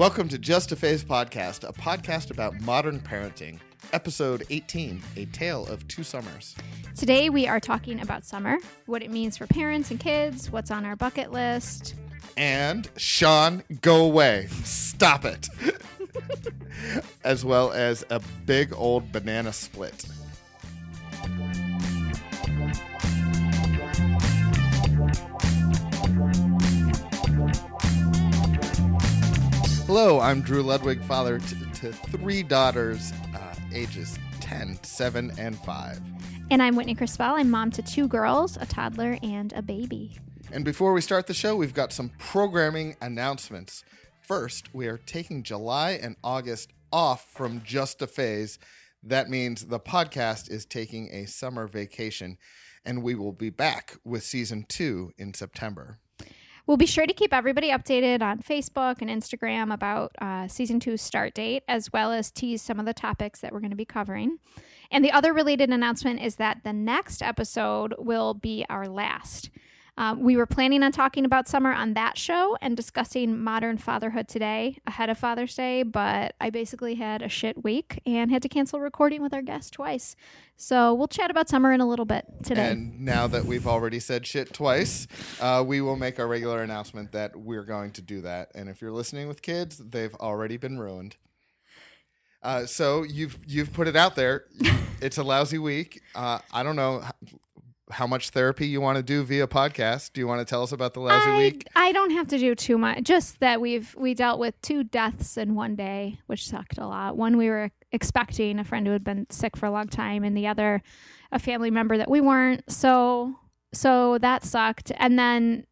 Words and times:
Welcome 0.00 0.30
to 0.30 0.38
Just 0.38 0.72
a 0.72 0.76
Phase 0.76 1.04
Podcast, 1.04 1.68
a 1.68 1.74
podcast 1.74 2.30
about 2.30 2.58
modern 2.62 3.00
parenting. 3.00 3.58
Episode 3.92 4.46
18 4.48 5.02
A 5.16 5.26
Tale 5.26 5.66
of 5.66 5.86
Two 5.88 6.04
Summers. 6.04 6.56
Today 6.96 7.28
we 7.28 7.46
are 7.46 7.60
talking 7.60 8.00
about 8.00 8.24
summer, 8.24 8.56
what 8.86 9.02
it 9.02 9.10
means 9.10 9.36
for 9.36 9.46
parents 9.46 9.90
and 9.90 10.00
kids, 10.00 10.50
what's 10.50 10.70
on 10.70 10.86
our 10.86 10.96
bucket 10.96 11.32
list. 11.32 11.96
And 12.38 12.88
Sean, 12.96 13.62
go 13.82 14.06
away. 14.06 14.46
Stop 14.64 15.26
it. 15.26 15.50
as 17.24 17.44
well 17.44 17.70
as 17.70 18.02
a 18.08 18.22
big 18.46 18.72
old 18.72 19.12
banana 19.12 19.52
split. 19.52 20.06
Hello, 29.92 30.20
I'm 30.20 30.40
Drew 30.40 30.62
Ludwig, 30.62 31.02
father 31.02 31.40
to, 31.40 31.54
to 31.80 31.92
three 31.92 32.44
daughters, 32.44 33.12
uh, 33.34 33.54
ages 33.72 34.20
10, 34.38 34.78
7, 34.84 35.32
and 35.36 35.58
5. 35.58 36.00
And 36.52 36.62
I'm 36.62 36.76
Whitney 36.76 36.94
Crispell. 36.94 37.34
I'm 37.34 37.50
mom 37.50 37.72
to 37.72 37.82
two 37.82 38.06
girls, 38.06 38.56
a 38.60 38.66
toddler, 38.66 39.18
and 39.20 39.52
a 39.52 39.62
baby. 39.62 40.16
And 40.52 40.64
before 40.64 40.92
we 40.92 41.00
start 41.00 41.26
the 41.26 41.34
show, 41.34 41.56
we've 41.56 41.74
got 41.74 41.92
some 41.92 42.12
programming 42.18 42.94
announcements. 43.00 43.82
First, 44.20 44.72
we 44.72 44.86
are 44.86 44.96
taking 44.96 45.42
July 45.42 45.98
and 46.00 46.14
August 46.22 46.72
off 46.92 47.28
from 47.28 47.60
Just 47.64 48.00
a 48.00 48.06
Phase. 48.06 48.60
That 49.02 49.28
means 49.28 49.66
the 49.66 49.80
podcast 49.80 50.48
is 50.48 50.66
taking 50.66 51.12
a 51.12 51.26
summer 51.26 51.66
vacation, 51.66 52.38
and 52.84 53.02
we 53.02 53.16
will 53.16 53.32
be 53.32 53.50
back 53.50 53.96
with 54.04 54.22
season 54.22 54.66
two 54.68 55.10
in 55.18 55.34
September. 55.34 55.98
We'll 56.70 56.76
be 56.76 56.86
sure 56.86 57.04
to 57.04 57.12
keep 57.12 57.34
everybody 57.34 57.70
updated 57.70 58.22
on 58.22 58.38
Facebook 58.38 59.02
and 59.02 59.10
Instagram 59.10 59.74
about 59.74 60.12
uh, 60.20 60.46
season 60.46 60.78
two's 60.78 61.02
start 61.02 61.34
date, 61.34 61.64
as 61.66 61.92
well 61.92 62.12
as 62.12 62.30
tease 62.30 62.62
some 62.62 62.78
of 62.78 62.86
the 62.86 62.94
topics 62.94 63.40
that 63.40 63.52
we're 63.52 63.58
going 63.58 63.70
to 63.72 63.76
be 63.76 63.84
covering. 63.84 64.38
And 64.88 65.04
the 65.04 65.10
other 65.10 65.32
related 65.32 65.70
announcement 65.70 66.22
is 66.22 66.36
that 66.36 66.58
the 66.62 66.72
next 66.72 67.22
episode 67.22 67.96
will 67.98 68.34
be 68.34 68.64
our 68.70 68.86
last. 68.86 69.50
Um, 69.96 70.22
we 70.22 70.36
were 70.36 70.46
planning 70.46 70.82
on 70.82 70.92
talking 70.92 71.24
about 71.24 71.48
summer 71.48 71.72
on 71.72 71.94
that 71.94 72.16
show 72.16 72.56
and 72.60 72.76
discussing 72.76 73.38
modern 73.38 73.78
fatherhood 73.78 74.28
today 74.28 74.78
ahead 74.86 75.10
of 75.10 75.18
Father's 75.18 75.54
Day, 75.54 75.82
but 75.82 76.34
I 76.40 76.50
basically 76.50 76.94
had 76.94 77.22
a 77.22 77.28
shit 77.28 77.62
week 77.62 78.00
and 78.06 78.30
had 78.30 78.42
to 78.42 78.48
cancel 78.48 78.80
recording 78.80 79.22
with 79.22 79.34
our 79.34 79.42
guest 79.42 79.72
twice. 79.74 80.16
So 80.56 80.94
we'll 80.94 81.08
chat 81.08 81.30
about 81.30 81.48
summer 81.48 81.72
in 81.72 81.80
a 81.80 81.88
little 81.88 82.04
bit 82.04 82.26
today. 82.42 82.70
And 82.70 83.00
now 83.00 83.26
that 83.26 83.44
we've 83.44 83.66
already 83.66 84.00
said 84.00 84.26
shit 84.26 84.52
twice, 84.52 85.06
uh, 85.40 85.64
we 85.66 85.80
will 85.80 85.96
make 85.96 86.18
our 86.18 86.26
regular 86.26 86.62
announcement 86.62 87.12
that 87.12 87.36
we're 87.36 87.64
going 87.64 87.92
to 87.92 88.02
do 88.02 88.20
that. 88.22 88.50
And 88.54 88.68
if 88.68 88.80
you're 88.80 88.92
listening 88.92 89.28
with 89.28 89.42
kids, 89.42 89.78
they've 89.78 90.14
already 90.14 90.56
been 90.56 90.78
ruined. 90.78 91.16
Uh, 92.42 92.64
so 92.64 93.02
you've 93.02 93.38
you've 93.46 93.72
put 93.72 93.86
it 93.86 93.96
out 93.96 94.16
there. 94.16 94.44
It's 95.02 95.16
a 95.16 95.22
lousy 95.22 95.56
week. 95.56 96.02
Uh, 96.14 96.40
I 96.52 96.62
don't 96.62 96.76
know 96.76 97.02
how 97.90 98.06
much 98.06 98.30
therapy 98.30 98.66
you 98.66 98.80
want 98.80 98.96
to 98.96 99.02
do 99.02 99.22
via 99.24 99.46
podcast. 99.46 100.12
Do 100.12 100.20
you 100.20 100.26
want 100.26 100.40
to 100.40 100.44
tell 100.44 100.62
us 100.62 100.72
about 100.72 100.94
the 100.94 101.00
lousy 101.00 101.30
I, 101.30 101.36
week? 101.36 101.66
I 101.74 101.92
don't 101.92 102.10
have 102.10 102.28
to 102.28 102.38
do 102.38 102.54
too 102.54 102.78
much. 102.78 103.02
Just 103.04 103.40
that 103.40 103.60
we've 103.60 103.94
we 103.96 104.14
dealt 104.14 104.38
with 104.38 104.60
two 104.62 104.84
deaths 104.84 105.36
in 105.36 105.54
one 105.54 105.76
day, 105.76 106.18
which 106.26 106.48
sucked 106.48 106.78
a 106.78 106.86
lot. 106.86 107.16
One 107.16 107.36
we 107.36 107.48
were 107.48 107.70
expecting 107.92 108.58
a 108.58 108.64
friend 108.64 108.86
who 108.86 108.92
had 108.92 109.04
been 109.04 109.26
sick 109.30 109.56
for 109.56 109.66
a 109.66 109.70
long 109.70 109.88
time, 109.88 110.24
and 110.24 110.36
the 110.36 110.46
other 110.46 110.82
a 111.32 111.38
family 111.38 111.70
member 111.70 111.96
that 111.96 112.10
we 112.10 112.20
weren't. 112.20 112.70
So 112.70 113.34
so 113.72 114.18
that 114.18 114.44
sucked. 114.44 114.92
And 114.96 115.18
then 115.18 115.66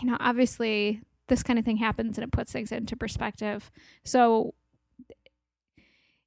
you 0.00 0.10
know, 0.10 0.16
obviously 0.20 1.00
this 1.28 1.42
kind 1.42 1.58
of 1.58 1.64
thing 1.64 1.76
happens 1.76 2.18
and 2.18 2.24
it 2.24 2.32
puts 2.32 2.52
things 2.52 2.72
into 2.72 2.96
perspective. 2.96 3.70
So 4.04 4.54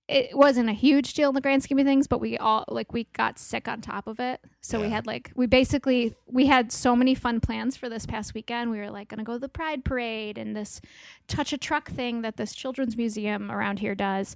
it 0.07 0.35
wasn't 0.35 0.69
a 0.69 0.73
huge 0.73 1.13
deal 1.13 1.29
in 1.29 1.35
the 1.35 1.41
grand 1.41 1.63
scheme 1.63 1.79
of 1.79 1.85
things, 1.85 2.07
but 2.07 2.19
we 2.19 2.37
all 2.37 2.65
like 2.67 2.91
we 2.91 3.05
got 3.13 3.39
sick 3.39 3.67
on 3.67 3.81
top 3.81 4.07
of 4.07 4.19
it. 4.19 4.41
So 4.59 4.81
we 4.81 4.89
had 4.89 5.07
like 5.07 5.31
we 5.35 5.45
basically 5.45 6.15
we 6.27 6.47
had 6.47 6.71
so 6.71 6.95
many 6.95 7.15
fun 7.15 7.39
plans 7.39 7.77
for 7.77 7.87
this 7.87 8.05
past 8.05 8.33
weekend. 8.33 8.71
We 8.71 8.79
were 8.79 8.89
like 8.89 9.07
gonna 9.07 9.23
go 9.23 9.33
to 9.33 9.39
the 9.39 9.49
Pride 9.49 9.85
Parade 9.85 10.37
and 10.37 10.55
this 10.55 10.81
touch 11.27 11.53
a 11.53 11.57
truck 11.57 11.89
thing 11.89 12.21
that 12.23 12.37
this 12.37 12.53
children's 12.53 12.97
museum 12.97 13.51
around 13.51 13.79
here 13.79 13.95
does. 13.95 14.35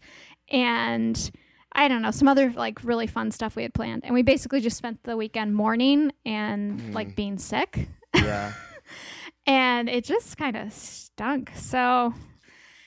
And 0.50 1.31
I 1.73 1.88
don't 1.90 2.01
know, 2.01 2.11
some 2.11 2.29
other 2.29 2.51
like 2.51 2.84
really 2.84 3.07
fun 3.07 3.31
stuff 3.31 3.56
we 3.56 3.63
had 3.63 3.73
planned. 3.73 4.06
And 4.06 4.13
we 4.13 4.22
basically 4.22 4.61
just 4.61 4.78
spent 4.78 5.03
the 5.03 5.17
weekend 5.17 5.56
mourning 5.56 6.13
and 6.25 6.79
mm. 6.79 6.94
like 6.94 7.16
being 7.16 7.38
sick. 7.38 7.90
Yeah. 8.13 8.53
And 9.47 9.90
it 9.90 10.06
just 10.06 10.38
kind 10.38 10.56
of 10.56 10.73
stunk. 10.73 11.51
So, 11.56 12.13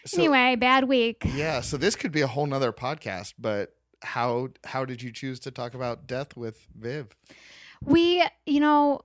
So, 0.09 0.19
anyway, 0.19 0.57
bad 0.57 0.89
week. 0.89 1.23
yeah. 1.35 1.61
So 1.61 1.77
this 1.77 1.97
could 1.97 2.13
be 2.13 2.23
a 2.23 2.27
whole 2.27 2.47
nother 2.47 2.73
podcast. 2.73 3.35
But 3.39 3.75
how 4.03 4.49
how 4.65 4.85
did 4.85 5.03
you 5.03 5.13
choose 5.13 5.41
to 5.41 5.51
talk 5.51 5.75
about 5.75 6.07
death 6.07 6.37
with 6.37 6.67
Viv? 6.79 7.15
We, 7.85 8.25
you 8.47 8.61
know, 8.61 9.03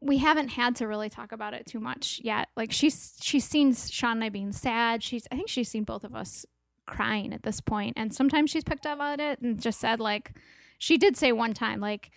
we 0.00 0.18
haven't 0.18 0.48
had 0.48 0.76
to 0.76 0.86
really 0.86 1.10
talk 1.10 1.32
about 1.32 1.54
it 1.54 1.66
too 1.66 1.80
much 1.80 2.20
yet. 2.22 2.48
Like 2.56 2.72
she's 2.72 3.16
she's 3.20 3.44
seen 3.44 3.74
Sean 3.74 4.12
and 4.12 4.24
I 4.24 4.28
being 4.28 4.52
sad. 4.52 5.02
She's 5.02 5.26
I 5.30 5.36
think 5.36 5.48
she's 5.48 5.68
seen 5.68 5.84
both 5.84 6.04
of 6.04 6.14
us 6.14 6.46
crying 6.86 7.32
at 7.32 7.42
this 7.42 7.60
point. 7.60 7.94
And 7.96 8.14
sometimes 8.14 8.50
she's 8.50 8.64
picked 8.64 8.86
up 8.86 9.00
on 9.00 9.20
it 9.20 9.40
and 9.40 9.60
just 9.60 9.80
said 9.80 10.00
like 10.00 10.32
she 10.78 10.98
did 10.98 11.16
say 11.16 11.32
one 11.32 11.54
time 11.54 11.80
like 11.80 12.10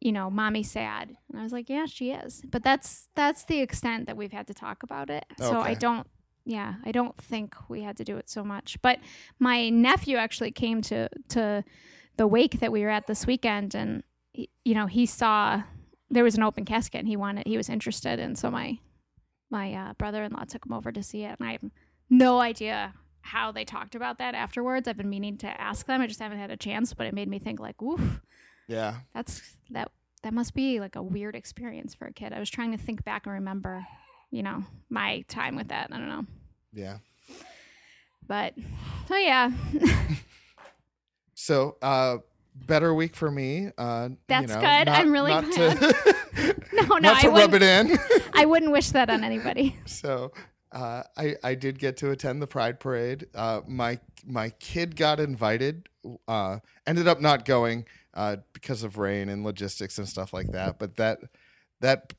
you 0.00 0.12
know, 0.12 0.30
mommy's 0.30 0.70
sad. 0.70 1.14
And 1.28 1.38
I 1.38 1.42
was 1.42 1.52
like, 1.52 1.68
yeah, 1.68 1.84
she 1.84 2.10
is. 2.10 2.42
But 2.48 2.64
that's 2.64 3.08
that's 3.14 3.44
the 3.44 3.60
extent 3.60 4.06
that 4.06 4.16
we've 4.16 4.32
had 4.32 4.46
to 4.46 4.54
talk 4.54 4.82
about 4.82 5.10
it. 5.10 5.24
So 5.38 5.60
I 5.60 5.74
don't 5.74 6.06
yeah, 6.44 6.74
I 6.84 6.92
don't 6.92 7.16
think 7.18 7.54
we 7.68 7.82
had 7.82 7.96
to 7.98 8.04
do 8.04 8.16
it 8.16 8.28
so 8.30 8.42
much. 8.44 8.78
But 8.82 8.98
my 9.38 9.68
nephew 9.68 10.16
actually 10.16 10.50
came 10.52 10.80
to 10.82 11.08
to 11.30 11.64
the 12.16 12.26
wake 12.26 12.60
that 12.60 12.72
we 12.72 12.82
were 12.82 12.90
at 12.90 13.06
this 13.06 13.26
weekend 13.26 13.74
and 13.74 14.02
he, 14.32 14.50
you 14.64 14.74
know, 14.74 14.86
he 14.86 15.06
saw 15.06 15.62
there 16.10 16.24
was 16.24 16.34
an 16.36 16.42
open 16.42 16.64
casket 16.64 16.98
and 17.00 17.08
he 17.08 17.16
wanted 17.16 17.46
he 17.46 17.56
was 17.56 17.68
interested 17.68 18.18
and 18.18 18.36
so 18.38 18.50
my 18.50 18.78
my 19.50 19.74
uh, 19.74 19.92
brother-in-law 19.94 20.44
took 20.44 20.64
him 20.66 20.72
over 20.72 20.92
to 20.92 21.02
see 21.02 21.22
it 21.24 21.36
and 21.38 21.48
I 21.48 21.52
have 21.52 21.64
no 22.08 22.40
idea 22.40 22.94
how 23.22 23.52
they 23.52 23.64
talked 23.64 23.94
about 23.94 24.18
that 24.18 24.34
afterwards. 24.34 24.88
I've 24.88 24.96
been 24.96 25.10
meaning 25.10 25.36
to 25.38 25.60
ask 25.60 25.86
them. 25.86 26.00
I 26.00 26.06
just 26.06 26.20
haven't 26.20 26.38
had 26.38 26.50
a 26.50 26.56
chance, 26.56 26.94
but 26.94 27.06
it 27.06 27.14
made 27.14 27.28
me 27.28 27.38
think 27.38 27.60
like, 27.60 27.80
oof, 27.82 28.20
Yeah. 28.68 28.96
that's 29.14 29.56
that 29.70 29.90
that 30.22 30.32
must 30.34 30.54
be 30.54 30.80
like 30.80 30.96
a 30.96 31.02
weird 31.02 31.34
experience 31.36 31.94
for 31.94 32.06
a 32.06 32.12
kid. 32.12 32.32
I 32.32 32.38
was 32.38 32.50
trying 32.50 32.72
to 32.72 32.78
think 32.78 33.04
back 33.04 33.26
and 33.26 33.34
remember, 33.34 33.86
you 34.30 34.42
know, 34.42 34.64
my 34.88 35.24
time 35.28 35.56
with 35.56 35.68
that. 35.68 35.88
I 35.92 35.98
don't 35.98 36.08
know. 36.08 36.26
Yeah. 36.72 36.98
But 38.26 38.54
so 39.08 39.16
yeah. 39.16 39.50
So, 41.34 41.76
uh, 41.80 42.18
better 42.66 42.92
week 42.94 43.16
for 43.16 43.30
me. 43.30 43.70
Uh, 43.78 44.10
That's 44.28 44.42
you 44.42 44.54
know, 44.56 44.60
good. 44.60 44.86
not- 44.86 44.88
I'm 44.88 45.10
really 45.12 45.30
not 45.32 45.50
glad. 45.50 45.78
To, 45.78 46.56
No, 46.72 46.82
no, 46.82 46.98
not 46.98 47.16
I 47.16 47.20
to 47.22 47.28
rub 47.30 47.52
wouldn't, 47.52 47.90
it 47.90 47.90
in. 47.92 47.98
I 48.34 48.44
wouldn't 48.44 48.72
wish 48.72 48.90
that 48.90 49.10
on 49.10 49.24
anybody. 49.24 49.76
so, 49.86 50.32
uh, 50.72 51.02
I 51.16 51.36
I 51.42 51.54
did 51.54 51.78
get 51.78 51.96
to 51.98 52.10
attend 52.10 52.40
the 52.40 52.46
Pride 52.46 52.78
Parade. 52.78 53.26
Uh, 53.34 53.62
my 53.66 53.98
my 54.26 54.50
kid 54.50 54.96
got 54.96 55.18
invited. 55.18 55.88
Uh, 56.28 56.58
ended 56.86 57.08
up 57.08 57.20
not 57.20 57.44
going 57.44 57.86
uh, 58.14 58.36
because 58.52 58.82
of 58.84 58.96
rain 58.98 59.28
and 59.28 59.44
logistics 59.44 59.98
and 59.98 60.08
stuff 60.08 60.32
like 60.32 60.48
that. 60.52 60.78
But 60.78 60.96
that 60.96 61.20
that 61.80 62.12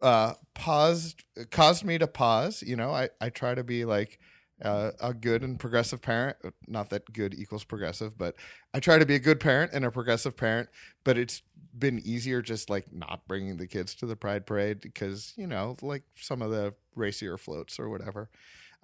uh, 0.00 0.34
paused 0.54 1.24
caused 1.50 1.84
me 1.84 1.98
to 1.98 2.06
pause. 2.06 2.62
You 2.62 2.76
know, 2.76 2.90
I 2.90 3.08
I 3.20 3.30
try 3.30 3.54
to 3.54 3.64
be 3.64 3.84
like 3.84 4.18
uh, 4.62 4.92
a 5.00 5.14
good 5.14 5.42
and 5.42 5.58
progressive 5.58 6.02
parent. 6.02 6.36
Not 6.66 6.90
that 6.90 7.12
good 7.12 7.34
equals 7.34 7.64
progressive, 7.64 8.16
but 8.16 8.34
I 8.74 8.80
try 8.80 8.98
to 8.98 9.06
be 9.06 9.14
a 9.14 9.20
good 9.20 9.40
parent 9.40 9.72
and 9.72 9.84
a 9.84 9.90
progressive 9.90 10.36
parent. 10.36 10.68
But 11.04 11.18
it's 11.18 11.42
been 11.76 12.00
easier 12.04 12.42
just 12.42 12.70
like 12.70 12.92
not 12.92 13.26
bringing 13.28 13.56
the 13.56 13.66
kids 13.66 13.94
to 13.96 14.06
the 14.06 14.16
Pride 14.16 14.46
Parade 14.46 14.80
because 14.80 15.32
you 15.36 15.46
know, 15.46 15.76
like 15.82 16.02
some 16.16 16.42
of 16.42 16.50
the 16.50 16.74
racier 16.94 17.36
floats 17.36 17.78
or 17.78 17.88
whatever. 17.88 18.30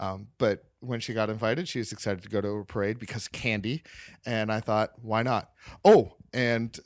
Um, 0.00 0.26
but 0.38 0.64
when 0.80 1.00
she 1.00 1.14
got 1.14 1.30
invited, 1.30 1.68
she 1.68 1.78
was 1.78 1.92
excited 1.92 2.22
to 2.24 2.28
go 2.28 2.40
to 2.40 2.48
a 2.48 2.64
parade 2.64 2.98
because 2.98 3.28
candy, 3.28 3.82
and 4.26 4.50
I 4.50 4.60
thought, 4.60 4.90
why 5.00 5.22
not? 5.22 5.50
Oh, 5.84 6.16
and 6.32 6.76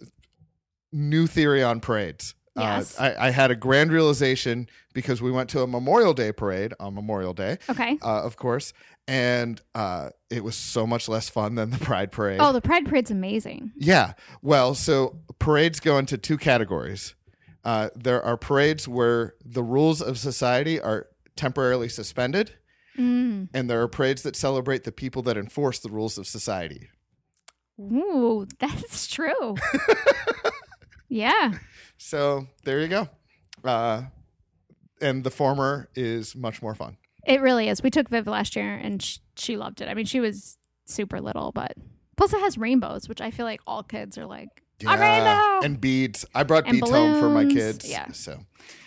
new 0.93 1.27
theory 1.27 1.63
on 1.63 1.81
parades. 1.81 2.35
Yes. 2.59 2.99
Uh, 2.99 3.15
I, 3.19 3.29
I 3.29 3.31
had 3.31 3.51
a 3.51 3.57
grand 3.57 3.93
realization 3.93 4.69
because 4.95 5.21
we 5.23 5.31
went 5.31 5.49
to 5.51 5.63
a 5.63 5.67
Memorial 5.67 6.15
Day 6.15 6.33
parade 6.33 6.75
on 6.81 6.95
Memorial 6.95 7.33
Day, 7.35 7.59
Okay. 7.69 7.99
uh, 8.03 8.23
of 8.23 8.37
course, 8.37 8.73
and 9.07 9.61
uh, 9.75 10.11
it 10.31 10.43
was 10.45 10.57
so 10.57 10.87
much 10.87 11.09
less 11.09 11.29
fun 11.29 11.55
than 11.55 11.71
the 11.71 11.79
Pride 11.79 12.13
Parade. 12.13 12.41
Oh, 12.41 12.53
the 12.53 12.61
Pride 12.61 12.85
Parade's 12.87 13.11
amazing. 13.11 13.73
Yeah. 13.77 14.15
Well, 14.43 14.75
so 14.75 15.21
parades 15.39 15.81
go 15.81 15.99
into 15.99 16.19
two 16.19 16.37
categories. 16.37 17.15
Uh, 17.65 17.91
there 17.95 18.23
are 18.23 18.37
parades 18.37 18.87
where 18.89 19.35
the 19.45 19.63
rules 19.63 20.01
of 20.01 20.19
society 20.19 20.81
are 20.81 21.07
temporarily 21.37 21.89
suspended, 21.89 22.53
Mm. 22.99 23.49
and 23.55 23.71
there 23.71 23.81
are 23.81 23.87
parades 23.87 24.23
that 24.23 24.35
celebrate 24.35 24.83
the 24.83 24.91
people 24.91 25.23
that 25.23 25.37
enforce 25.37 25.79
the 25.79 25.89
rules 25.89 26.19
of 26.19 26.27
society. 26.27 26.89
Ooh, 27.81 28.45
that's 28.59 29.07
true. 29.07 29.55
yeah. 31.09 31.53
So 31.99 32.47
there 32.65 32.81
you 32.81 32.89
go. 32.89 33.09
Uh, 33.65 34.03
and 35.01 35.25
the 35.25 35.31
former 35.31 35.89
is 35.95 36.35
much 36.35 36.63
more 36.63 36.75
fun. 36.75 36.97
It 37.27 37.41
really 37.41 37.69
is. 37.69 37.83
We 37.83 37.91
took 37.91 38.09
Viv 38.09 38.27
last 38.27 38.57
year 38.57 38.75
and 38.75 39.03
sh- 39.03 39.19
she 39.37 39.57
loved 39.57 39.81
it. 39.81 39.89
I 39.89 39.95
mean, 39.95 40.07
she 40.07 40.21
was 40.21 40.57
super 40.87 41.21
little, 41.21 41.53
but 41.53 41.75
plus 42.17 42.33
it 42.33 42.41
has 42.41 42.57
rainbows, 42.57 43.09
which 43.09 43.21
I 43.21 43.31
feel 43.31 43.45
like 43.45 43.61
all 43.67 43.83
kids 43.83 44.17
are 44.17 44.27
like, 44.27 44.49
a 44.87 44.97
rainbow! 44.97 45.65
and 45.67 45.81
beads. 45.81 46.25
I 46.35 46.45
brought 46.45 46.65
And 46.67 46.75
beads 46.75 46.89
home 46.89 47.19
for 47.21 47.29
my 47.29 47.45
kids. 47.47 47.89
Yeah. 47.91 48.13
So 48.13 48.39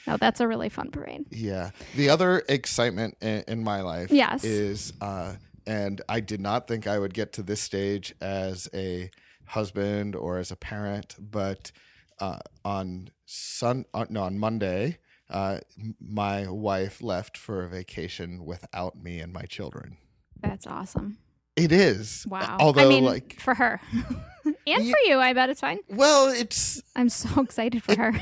no, 0.08 0.16
that's 0.18 0.40
a 0.40 0.48
really 0.48 0.70
fun 0.70 0.90
parade. 0.90 1.26
yeah. 1.32 1.72
The 1.96 2.10
other 2.10 2.44
excitement 2.48 3.18
in, 3.22 3.44
in 3.48 3.64
my 3.64 3.82
life 3.82 4.10
Yes. 4.10 4.44
is, 4.46 4.94
uh, 5.02 5.36
and 5.68 6.02
I 6.10 6.22
did 6.22 6.40
not 6.40 6.68
think 6.68 6.88
I 6.88 6.98
would 6.98 7.14
get 7.14 7.34
to 7.34 7.44
this 7.44 7.62
stage 7.62 8.16
as 8.22 8.70
a 8.74 9.12
husband 9.48 10.16
or 10.16 10.38
as 10.40 10.50
a 10.50 10.56
parent, 10.56 11.16
but 11.20 11.72
uh, 12.22 12.40
on 12.64 13.10
sun, 13.26 13.86
uh, 13.94 14.06
no, 14.10 14.24
on 14.24 14.38
Monday, 14.40 15.00
uh, 15.30 15.60
my 16.00 16.48
wife 16.50 17.02
left 17.02 17.38
for 17.38 17.64
a 17.64 17.68
vacation 17.70 18.46
without 18.46 19.02
me 19.02 19.20
and 19.20 19.34
my 19.34 19.44
children. 19.44 19.98
That's 20.42 20.66
awesome. 20.68 21.18
It 21.58 21.72
is. 21.72 22.26
Wow. 22.30 22.58
Although, 22.60 22.86
I 22.86 22.90
mean, 22.90 23.04
like, 23.04 23.40
for 23.40 23.54
her 23.56 23.82
and 24.46 24.56
Yeah. 24.66 24.78
for 24.80 24.98
you, 25.06 25.20
I 25.20 25.34
bet 25.34 25.50
it's 25.50 25.62
fine. 25.62 25.80
well, 25.90 26.30
it's 26.30 26.82
I'm 26.96 27.10
so 27.10 27.42
excited 27.48 27.84
for 27.84 27.96
her. 27.98 28.14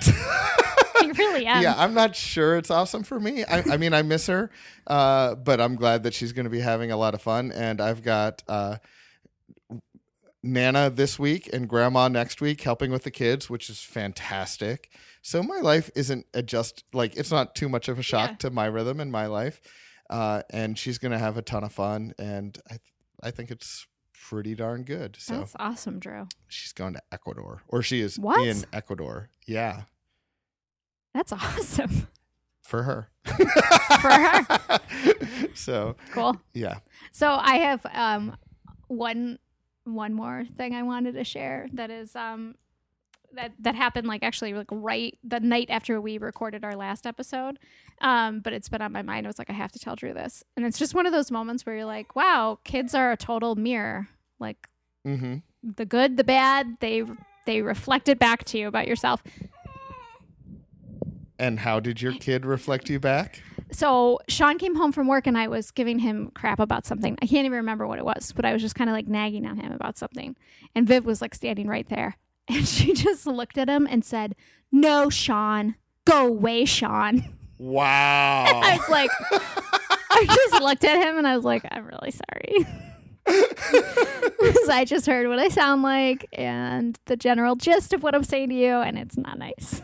I 1.02 1.12
really 1.18 1.45
am. 1.45 1.63
yeah, 1.63 1.75
I'm 1.78 1.94
not 1.94 2.16
sure 2.16 2.57
it's 2.57 2.69
awesome 2.69 3.04
for 3.04 3.19
me. 3.19 3.45
I, 3.45 3.63
I 3.72 3.78
mean, 3.78 3.94
I 3.94 4.02
miss 4.02 4.28
her, 4.28 4.52
uh, 4.88 5.36
but 5.36 5.62
I'm 5.62 5.75
glad 5.75 6.04
that 6.04 6.13
she's 6.13 6.34
going 6.34 6.44
to 6.44 6.50
be 6.50 6.60
having 6.60 6.92
a 6.92 6.98
lot 6.98 7.13
of 7.13 7.22
fun. 7.22 7.52
And 7.54 7.80
I've 7.80 8.04
got 8.04 8.44
uh, 8.50 8.78
Nana 10.42 10.90
this 10.90 11.20
week 11.20 11.50
and 11.52 11.68
Grandma 11.68 12.08
next 12.08 12.40
week 12.42 12.62
helping 12.62 12.92
with 12.92 13.04
the 13.04 13.12
kids, 13.12 13.50
which 13.50 13.70
is 13.70 13.82
fantastic. 13.82 14.90
So 15.22 15.44
my 15.44 15.60
life 15.60 15.90
isn't 15.96 16.26
adjust 16.34 16.84
like 16.94 17.16
it's 17.18 17.32
not 17.32 17.56
too 17.56 17.68
much 17.70 17.90
of 17.90 18.00
a 18.00 18.04
shock 18.04 18.30
Yeah. 18.32 18.36
to 18.38 18.50
my 18.50 18.66
rhythm 18.68 19.00
in 19.02 19.12
my 19.12 19.26
life, 19.26 19.60
uh, 20.10 20.44
and 20.50 20.78
she's 20.78 20.98
going 20.98 21.12
to 21.12 21.20
have 21.20 21.36
a 21.38 21.42
ton 21.42 21.64
of 21.64 21.74
fun. 21.74 22.14
And 22.18 22.58
I, 22.72 22.78
I 23.22 23.32
think 23.32 23.52
it's 23.52 23.86
pretty 24.30 24.56
darn 24.56 24.84
good. 24.84 25.18
So 25.20 25.40
That's 25.40 25.56
awesome, 25.60 26.00
Drew. 26.00 26.28
she's 26.48 26.72
going 26.72 26.94
to 26.94 27.02
Ecuador, 27.12 27.64
or 27.68 27.82
she 27.82 28.00
is 28.00 28.18
What? 28.18 28.48
in 28.48 28.64
Ecuador. 28.72 29.30
Yeah. 29.46 29.84
That's 31.14 31.32
awesome. 31.34 32.08
for 32.62 32.84
her. 32.84 33.10
For 33.26 34.10
her. 34.10 34.80
so 35.54 35.96
Cool. 36.12 36.40
yeah. 36.54 36.80
So 37.12 37.30
I 37.30 37.56
have 37.58 37.86
um 37.94 38.38
one 38.88 39.40
one 39.86 40.14
more 40.14 40.46
thing 40.58 40.76
I 40.76 40.84
wanted 40.84 41.14
to 41.16 41.24
share 41.24 41.68
that 41.74 41.90
is 41.90 42.16
um 42.16 42.56
that 43.34 43.52
that 43.60 43.76
happened 43.76 44.08
like 44.08 44.24
actually 44.24 44.54
like 44.54 44.68
right 44.72 45.18
the 45.24 45.40
night 45.40 45.68
after 45.70 46.02
we 46.02 46.18
recorded 46.18 46.64
our 46.64 46.76
last 46.76 47.06
episode. 47.06 47.60
Um, 48.02 48.40
but 48.40 48.54
it's 48.54 48.70
been 48.70 48.81
on 48.81 48.92
my 48.92 49.02
mind. 49.02 49.26
I 49.26 49.30
was 49.30 49.38
like, 49.38 49.50
I 49.50 49.54
have 49.54 49.72
to 49.74 49.80
tell 49.80 49.96
Drew 49.96 50.14
this. 50.14 50.44
And 50.56 50.66
it's 50.66 50.80
just 50.80 50.96
one 50.96 51.06
of 51.06 51.12
those 51.12 51.30
moments 51.31 51.66
where 51.66 51.76
you're 51.76 51.86
like, 51.86 52.16
wow, 52.16 52.60
kids 52.64 52.96
are 52.96 53.12
a 53.12 53.18
total 53.18 53.56
mirror. 53.56 54.08
Like 54.40 54.68
Mm-hmm. 55.08 55.38
the 55.64 55.86
good, 55.86 56.18
the 56.18 56.24
bad, 56.24 56.78
they 56.81 57.04
they 57.46 57.62
reflect 57.62 58.10
it 58.10 58.20
back 58.20 58.44
to 58.46 58.58
you 58.58 58.68
about 58.68 58.88
yourself. 58.88 59.22
And 61.38 61.60
how 61.60 61.80
did 61.80 62.02
your 62.02 62.14
kid 62.14 62.46
reflect 62.46 62.90
you 62.90 63.00
back? 63.00 63.42
So 63.71 64.19
Sean 64.27 64.57
came 64.57 64.75
home 64.75 64.92
from 64.92 65.07
work 65.07 65.27
and 65.27 65.38
I 65.38 65.48
was 65.48 65.71
giving 65.71 66.00
him 66.00 66.31
crap 66.33 66.60
about 66.60 66.86
something. 66.86 67.18
I 67.21 67.27
can't 67.27 67.45
even 67.45 67.57
remember 67.57 67.88
what 67.88 68.00
it 68.00 68.06
was, 68.06 68.31
but 68.31 68.45
I 68.45 68.54
was 68.54 68.62
just 68.62 68.75
kind 68.75 68.89
of 68.89 68.95
like 68.95 69.07
nagging 69.07 69.45
on 69.45 69.57
him 69.57 69.71
about 69.71 69.98
something. 69.98 70.36
And 70.75 70.88
Viv 70.88 71.06
was 71.06 71.21
like 71.21 71.36
standing 71.36 71.68
right 71.68 71.88
there. 71.88 72.18
And 72.51 72.68
she 72.68 72.94
just 72.94 73.27
looked 73.27 73.60
at 73.60 73.69
him 73.69 73.88
and 73.88 74.04
said, 74.04 74.36
No, 74.71 75.12
Sean, 75.12 75.75
go 76.06 76.25
away, 76.25 76.66
Sean. 76.66 77.24
Wow. 77.60 78.45
I 78.63 78.75
was 78.75 78.89
like, 78.89 79.12
I 80.10 80.25
just 80.25 80.63
looked 80.63 80.83
at 80.83 80.98
him 80.98 81.19
and 81.19 81.27
I 81.27 81.36
was 81.36 81.45
like, 81.45 81.63
I'm 81.69 81.86
really 81.86 82.12
sorry. 82.12 82.66
Because 84.39 84.69
I 84.69 84.86
just 84.86 85.06
heard 85.06 85.27
what 85.27 85.38
I 85.38 85.50
sound 85.50 85.83
like 85.83 86.25
and 86.33 86.98
the 87.06 87.16
general 87.18 87.56
gist 87.56 87.94
of 87.94 88.01
what 88.01 88.16
I'm 88.16 88.24
saying 88.24 88.50
to 88.50 88.56
you, 88.56 88.74
and 88.74 88.98
it's 88.98 89.18
not 89.18 89.38
nice. 89.38 89.81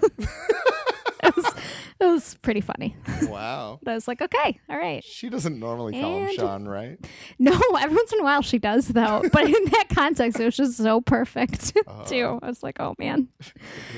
it, 1.23 1.35
was, 1.35 1.45
it 1.99 2.05
was 2.05 2.35
pretty 2.41 2.61
funny. 2.61 2.95
wow. 3.23 3.79
But 3.83 3.91
I 3.91 3.93
was 3.95 4.07
like, 4.07 4.21
okay, 4.21 4.59
all 4.69 4.77
right. 4.77 5.03
She 5.03 5.29
doesn't 5.29 5.59
normally 5.59 5.93
call 5.99 6.17
him 6.19 6.27
And- 6.27 6.35
Sean, 6.35 6.67
right? 6.67 6.97
No, 7.39 7.51
every 7.79 7.95
once 7.95 8.13
in 8.13 8.19
a 8.19 8.23
while 8.23 8.41
she 8.41 8.57
does 8.59 8.87
though. 8.87 9.23
But 9.31 9.43
in 9.45 9.65
that 9.71 9.87
context, 9.93 10.39
it 10.39 10.45
was 10.45 10.55
just 10.55 10.77
so 10.77 11.01
perfect 11.01 11.73
too. 12.07 12.39
I 12.41 12.47
was 12.47 12.63
like, 12.63 12.79
oh 12.79 12.95
man. 12.97 13.27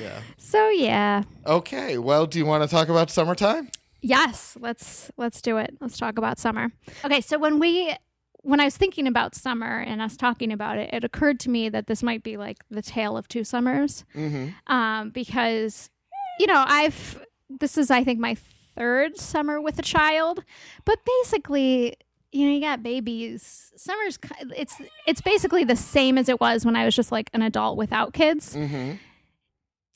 Yeah. 0.00 0.20
So 0.36 0.68
yeah. 0.70 1.22
Okay. 1.46 1.98
Well, 1.98 2.26
do 2.26 2.38
you 2.38 2.46
want 2.46 2.62
to 2.64 2.68
talk 2.68 2.88
about 2.88 3.10
summertime? 3.10 3.70
Yes, 4.00 4.56
let's 4.60 5.10
let's 5.16 5.42
do 5.42 5.56
it. 5.58 5.76
Let's 5.80 5.98
talk 5.98 6.18
about 6.18 6.38
summer. 6.38 6.70
Okay, 7.04 7.20
so 7.20 7.38
when 7.38 7.58
we 7.58 7.94
when 8.42 8.60
I 8.60 8.64
was 8.64 8.76
thinking 8.76 9.06
about 9.06 9.34
summer 9.34 9.80
and 9.80 10.00
us 10.00 10.16
talking 10.16 10.52
about 10.52 10.78
it, 10.78 10.90
it 10.92 11.04
occurred 11.04 11.40
to 11.40 11.50
me 11.50 11.68
that 11.68 11.86
this 11.88 12.02
might 12.02 12.22
be 12.22 12.36
like 12.36 12.58
the 12.70 12.82
tale 12.82 13.16
of 13.16 13.26
two 13.28 13.44
summers. 13.44 14.04
Mm-hmm. 14.14 14.72
Um, 14.72 15.10
because 15.10 15.90
you 16.38 16.46
know, 16.46 16.64
I've 16.66 17.20
this 17.48 17.78
is 17.78 17.90
I 17.90 18.04
think 18.04 18.18
my 18.18 18.34
third 18.76 19.16
summer 19.18 19.60
with 19.60 19.78
a 19.78 19.82
child, 19.82 20.44
but 20.84 20.98
basically 21.04 21.96
you 22.30 22.46
know, 22.46 22.52
you 22.54 22.60
got 22.60 22.82
babies. 22.82 23.72
Summer's 23.76 24.18
it's 24.56 24.76
it's 25.06 25.20
basically 25.20 25.64
the 25.64 25.76
same 25.76 26.18
as 26.18 26.28
it 26.28 26.40
was 26.40 26.64
when 26.66 26.76
I 26.76 26.84
was 26.84 26.94
just 26.94 27.10
like 27.10 27.30
an 27.32 27.42
adult 27.42 27.76
without 27.78 28.12
kids. 28.12 28.54
Mm-hmm. 28.54 28.96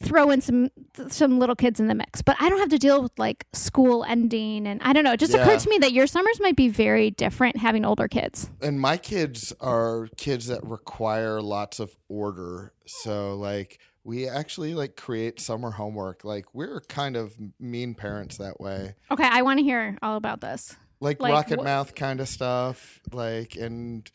Throw 0.02 0.30
in 0.30 0.40
some 0.40 0.70
some 1.08 1.38
little 1.38 1.54
kids 1.54 1.78
in 1.78 1.86
the 1.86 1.94
mix, 1.94 2.22
but 2.22 2.36
I 2.40 2.48
don't 2.48 2.58
have 2.58 2.70
to 2.70 2.78
deal 2.78 3.02
with 3.02 3.12
like 3.18 3.46
school 3.52 4.02
ending, 4.02 4.66
and 4.66 4.82
I 4.82 4.92
don't 4.92 5.04
know. 5.04 5.12
It 5.12 5.20
just 5.20 5.32
Yeah. 5.32 5.42
occurred 5.42 5.60
to 5.60 5.68
me 5.70 5.78
that 5.78 5.92
your 5.92 6.08
summers 6.08 6.40
might 6.40 6.56
be 6.56 6.68
very 6.68 7.10
different 7.10 7.58
having 7.58 7.84
older 7.84 8.08
kids. 8.08 8.50
And 8.60 8.80
my 8.80 8.96
kids 8.96 9.52
are 9.60 10.08
kids 10.16 10.46
that 10.46 10.64
require 10.64 11.40
lots 11.40 11.78
of 11.78 11.94
order. 12.08 12.72
So 12.86 13.36
like 13.36 13.78
we 14.04 14.28
actually 14.28 14.74
like 14.74 14.96
create 14.96 15.40
summer 15.40 15.70
homework. 15.70 16.24
Like 16.24 16.54
we're 16.54 16.80
kind 16.80 17.16
of 17.16 17.34
mean 17.60 17.94
parents 17.94 18.38
that 18.38 18.60
way. 18.60 18.94
Okay, 19.10 19.28
I 19.30 19.42
want 19.42 19.58
to 19.58 19.64
hear 19.64 19.96
all 20.02 20.16
about 20.16 20.40
this. 20.40 20.74
like, 21.00 21.20
Like 21.20 21.32
rocket 21.32 21.60
wh- 21.60 21.64
mouth 21.64 21.94
kind 21.94 22.20
of 22.20 22.28
stuff 22.28 23.00
like 23.12 23.56
and 23.56 24.10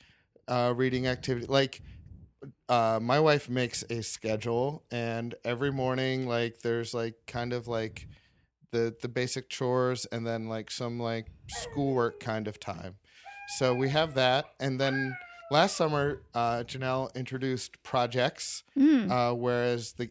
uh 0.48 0.74
reading 0.76 1.08
activity 1.08 1.46
like 1.48 1.82
uh 2.70 3.00
my 3.02 3.20
wife 3.20 3.50
makes 3.50 3.84
a 3.90 4.02
schedule 4.02 4.84
and 4.92 5.36
every 5.44 5.72
morning 5.72 6.26
like 6.28 6.60
there's 6.60 6.94
like 6.94 7.16
kind 7.28 7.52
of 7.52 7.68
like 7.68 8.08
the 8.72 8.96
the 9.02 9.10
basic 9.10 9.50
chores 9.50 10.06
and 10.12 10.26
then 10.26 10.48
like 10.48 10.72
some 10.72 11.00
like 11.00 11.28
schoolwork 11.50 12.20
kind 12.22 12.48
of 12.48 12.60
time 12.60 12.96
so 13.58 13.74
we 13.74 13.90
have 13.90 14.14
that 14.14 14.46
and 14.62 14.80
then 14.80 15.18
last 15.52 15.76
summer 15.78 16.22
uh 16.34 16.64
janelle 16.64 17.14
introduced 17.16 17.82
projects 17.84 18.64
Mm. 18.78 19.10
uh, 19.12 19.34
whereas 19.34 19.94
the 19.94 20.10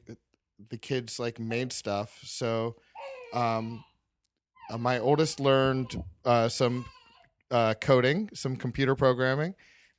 the 0.71 0.79
kids 0.79 1.19
like 1.19 1.39
made 1.39 1.71
stuff. 1.73 2.19
So, 2.25 2.77
um, 3.35 3.85
uh, 4.71 4.79
my 4.79 4.99
oldest 4.99 5.39
learned 5.39 6.03
uh, 6.25 6.49
some 6.49 6.87
uh, 7.51 7.75
coding, 7.79 8.31
some 8.33 8.57
computer 8.57 8.95
programming, 8.95 9.55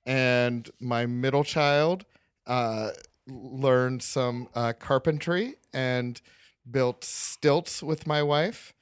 and 0.08 0.68
my 0.80 1.06
middle 1.06 1.44
child 1.44 2.06
uh, 2.48 2.90
learned 3.28 4.02
some 4.02 4.48
uh, 4.56 4.74
carpentry 4.80 5.56
and 5.74 6.20
built 6.70 7.04
stilts 7.04 7.84
with 7.84 8.08
my 8.08 8.24
wife. 8.24 8.74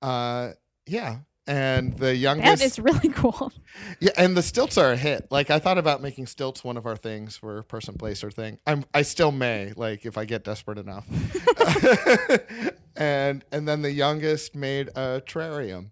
Uh, 0.00 0.52
yeah. 0.86 1.18
And 1.48 1.96
the 1.96 2.14
youngest, 2.16 2.58
That 2.58 2.64
is 2.64 2.78
really 2.80 3.08
cool. 3.14 3.52
yeah, 4.00 4.10
and 4.16 4.36
the 4.36 4.42
stilts 4.42 4.76
are 4.76 4.90
a 4.92 4.96
hit. 4.96 5.28
Like 5.30 5.48
I 5.50 5.60
thought 5.60 5.78
about 5.78 6.02
making 6.02 6.26
stilts 6.26 6.64
one 6.64 6.76
of 6.76 6.86
our 6.86 6.96
things 6.96 7.36
for 7.36 7.62
person, 7.62 7.94
place, 7.94 8.24
or 8.24 8.30
thing. 8.32 8.58
I'm 8.66 8.84
I 8.92 9.02
still 9.02 9.30
may, 9.30 9.72
like 9.76 10.04
if 10.04 10.18
I 10.18 10.24
get 10.24 10.42
desperate 10.42 10.78
enough. 10.78 11.06
and 12.96 13.44
and 13.52 13.68
then 13.68 13.82
the 13.82 13.92
youngest 13.92 14.54
made 14.54 14.88
a 14.96 15.22
terrarium. 15.26 15.90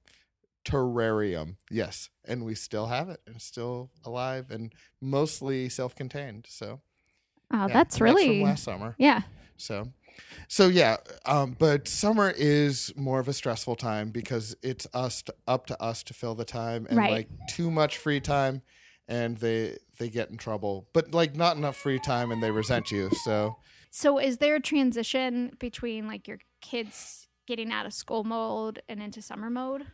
Terrarium, 0.64 1.56
yes, 1.70 2.08
and 2.24 2.42
we 2.44 2.54
still 2.54 2.86
have 2.86 3.10
it. 3.10 3.20
and 3.26 3.36
It's 3.36 3.44
still 3.44 3.90
alive 4.04 4.50
and 4.50 4.72
mostly 5.00 5.68
self-contained. 5.68 6.46
So 6.48 6.80
Oh, 7.52 7.66
yeah, 7.68 7.74
that's 7.74 7.98
from 7.98 8.06
really 8.06 8.42
last 8.42 8.64
summer. 8.64 8.94
yeah. 8.98 9.22
So, 9.58 9.88
so 10.48 10.68
yeah, 10.68 10.96
um, 11.26 11.56
but 11.58 11.88
summer 11.88 12.32
is 12.36 12.92
more 12.96 13.20
of 13.20 13.28
a 13.28 13.32
stressful 13.32 13.76
time 13.76 14.10
because 14.10 14.56
it's 14.62 14.86
us 14.94 15.22
to, 15.22 15.34
up 15.46 15.66
to 15.66 15.82
us 15.82 16.02
to 16.04 16.14
fill 16.14 16.34
the 16.34 16.44
time, 16.44 16.86
and 16.88 16.98
Right. 16.98 17.10
like 17.10 17.28
too 17.48 17.70
much 17.70 17.98
free 17.98 18.20
time, 18.20 18.62
and 19.08 19.36
they 19.38 19.78
they 19.98 20.08
get 20.08 20.30
in 20.30 20.36
trouble. 20.36 20.88
But 20.92 21.12
like 21.12 21.36
not 21.36 21.56
enough 21.56 21.76
free 21.76 21.98
time, 21.98 22.30
and 22.30 22.42
they 22.42 22.50
resent 22.50 22.90
you. 22.90 23.10
So 23.24 23.56
So, 23.90 24.18
is 24.18 24.38
there 24.38 24.56
a 24.56 24.60
transition 24.60 25.56
between 25.58 26.06
like 26.06 26.26
your 26.28 26.38
kids 26.60 27.28
getting 27.46 27.70
out 27.72 27.86
of 27.86 27.92
school 27.92 28.24
mode 28.24 28.82
and 28.88 29.02
into 29.02 29.20
summer 29.22 29.50
mode? 29.50 29.86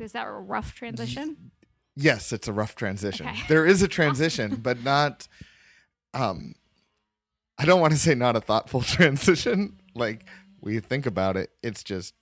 Is 0.00 0.12
that 0.12 0.26
a 0.26 0.30
rough 0.30 0.74
transition? 0.74 1.50
yes, 1.96 2.32
it's 2.32 2.46
a 2.46 2.52
rough 2.52 2.74
transition. 2.76 3.26
Okay. 3.26 3.42
There 3.48 3.66
is 3.66 3.82
a 3.82 3.88
transition, 3.98 4.56
but 4.56 4.82
not. 4.84 5.26
Um, 6.14 6.54
I 7.58 7.64
don't 7.64 7.80
want 7.80 7.92
to 7.92 7.98
say 7.98 8.14
not 8.14 8.36
a 8.36 8.40
thoughtful 8.40 8.82
transition. 8.82 9.80
Like 9.94 10.24
we 10.60 10.80
think 10.80 11.06
about 11.06 11.36
it, 11.36 11.50
it's 11.62 11.82
just. 11.82 12.14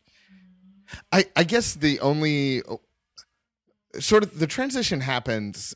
I 1.11 1.27
I 1.35 1.45
guess 1.45 1.75
the 1.75 1.99
only 2.01 2.63
oh, 2.63 2.81
sort 3.99 4.23
of 4.23 4.39
the 4.39 4.47
transition 4.47 5.01
happens 5.01 5.75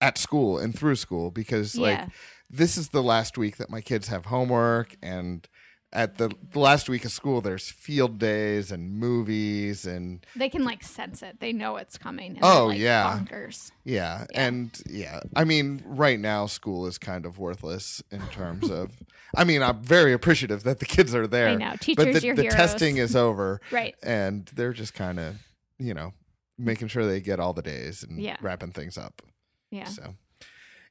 at 0.00 0.16
school 0.16 0.58
and 0.58 0.76
through 0.76 0.96
school 0.96 1.30
because 1.30 1.76
like 1.76 2.00
this 2.48 2.78
is 2.78 2.88
the 2.88 3.02
last 3.02 3.36
week 3.36 3.56
that 3.58 3.68
my 3.68 3.80
kids 3.80 4.08
have 4.08 4.26
homework 4.26 4.96
and 5.02 5.46
at 5.92 6.18
the, 6.18 6.30
the 6.52 6.58
last 6.60 6.88
week 6.88 7.04
of 7.04 7.10
school 7.10 7.40
there's 7.40 7.68
field 7.68 8.18
days 8.18 8.70
and 8.70 8.92
movies 8.92 9.86
and 9.86 10.24
They 10.36 10.48
can 10.48 10.64
like 10.64 10.82
sense 10.84 11.22
it. 11.22 11.40
They 11.40 11.52
know 11.52 11.76
it's 11.76 11.98
coming. 11.98 12.36
and 12.36 12.38
Oh, 12.44 12.66
like, 12.66 12.78
yeah. 12.78 13.18
bonkers. 13.18 13.72
yeah, 13.84 14.26
Yeah. 14.32 14.46
and 14.46 14.80
yeah 14.88 15.20
i 15.34 15.42
mean 15.44 15.82
right 15.84 16.20
now 16.20 16.46
school 16.46 16.86
is 16.86 16.96
kind 16.98 17.26
of 17.26 17.38
worthless 17.38 18.02
in 18.10 18.20
terms 18.28 18.70
of 18.70 18.92
i 19.36 19.42
mean 19.44 19.62
i'm 19.62 19.82
very 19.82 20.12
appreciative 20.12 20.62
that 20.62 20.78
the 20.78 20.86
kids 20.86 21.14
are 21.14 21.26
there 21.26 21.48
I 21.48 21.54
know. 21.56 21.70
but 21.72 21.80
Teachers, 21.80 22.20
the, 22.20 22.26
your 22.26 22.36
the 22.36 22.42
heroes. 22.42 22.56
testing 22.56 22.96
is 22.98 23.16
over 23.16 23.60
right. 23.72 23.94
and 24.02 24.46
they're 24.54 24.72
just 24.72 24.94
kind 24.94 25.18
of 25.18 25.36
you 25.78 25.94
know 25.94 26.12
making 26.58 26.88
sure 26.88 27.06
they 27.06 27.20
get 27.20 27.40
all 27.40 27.52
the 27.52 27.62
days 27.62 28.04
and 28.04 28.20
Yeah. 28.20 28.36
wrapping 28.40 28.70
things 28.72 28.96
up 28.98 29.22
Yeah. 29.70 29.84
so 29.84 30.14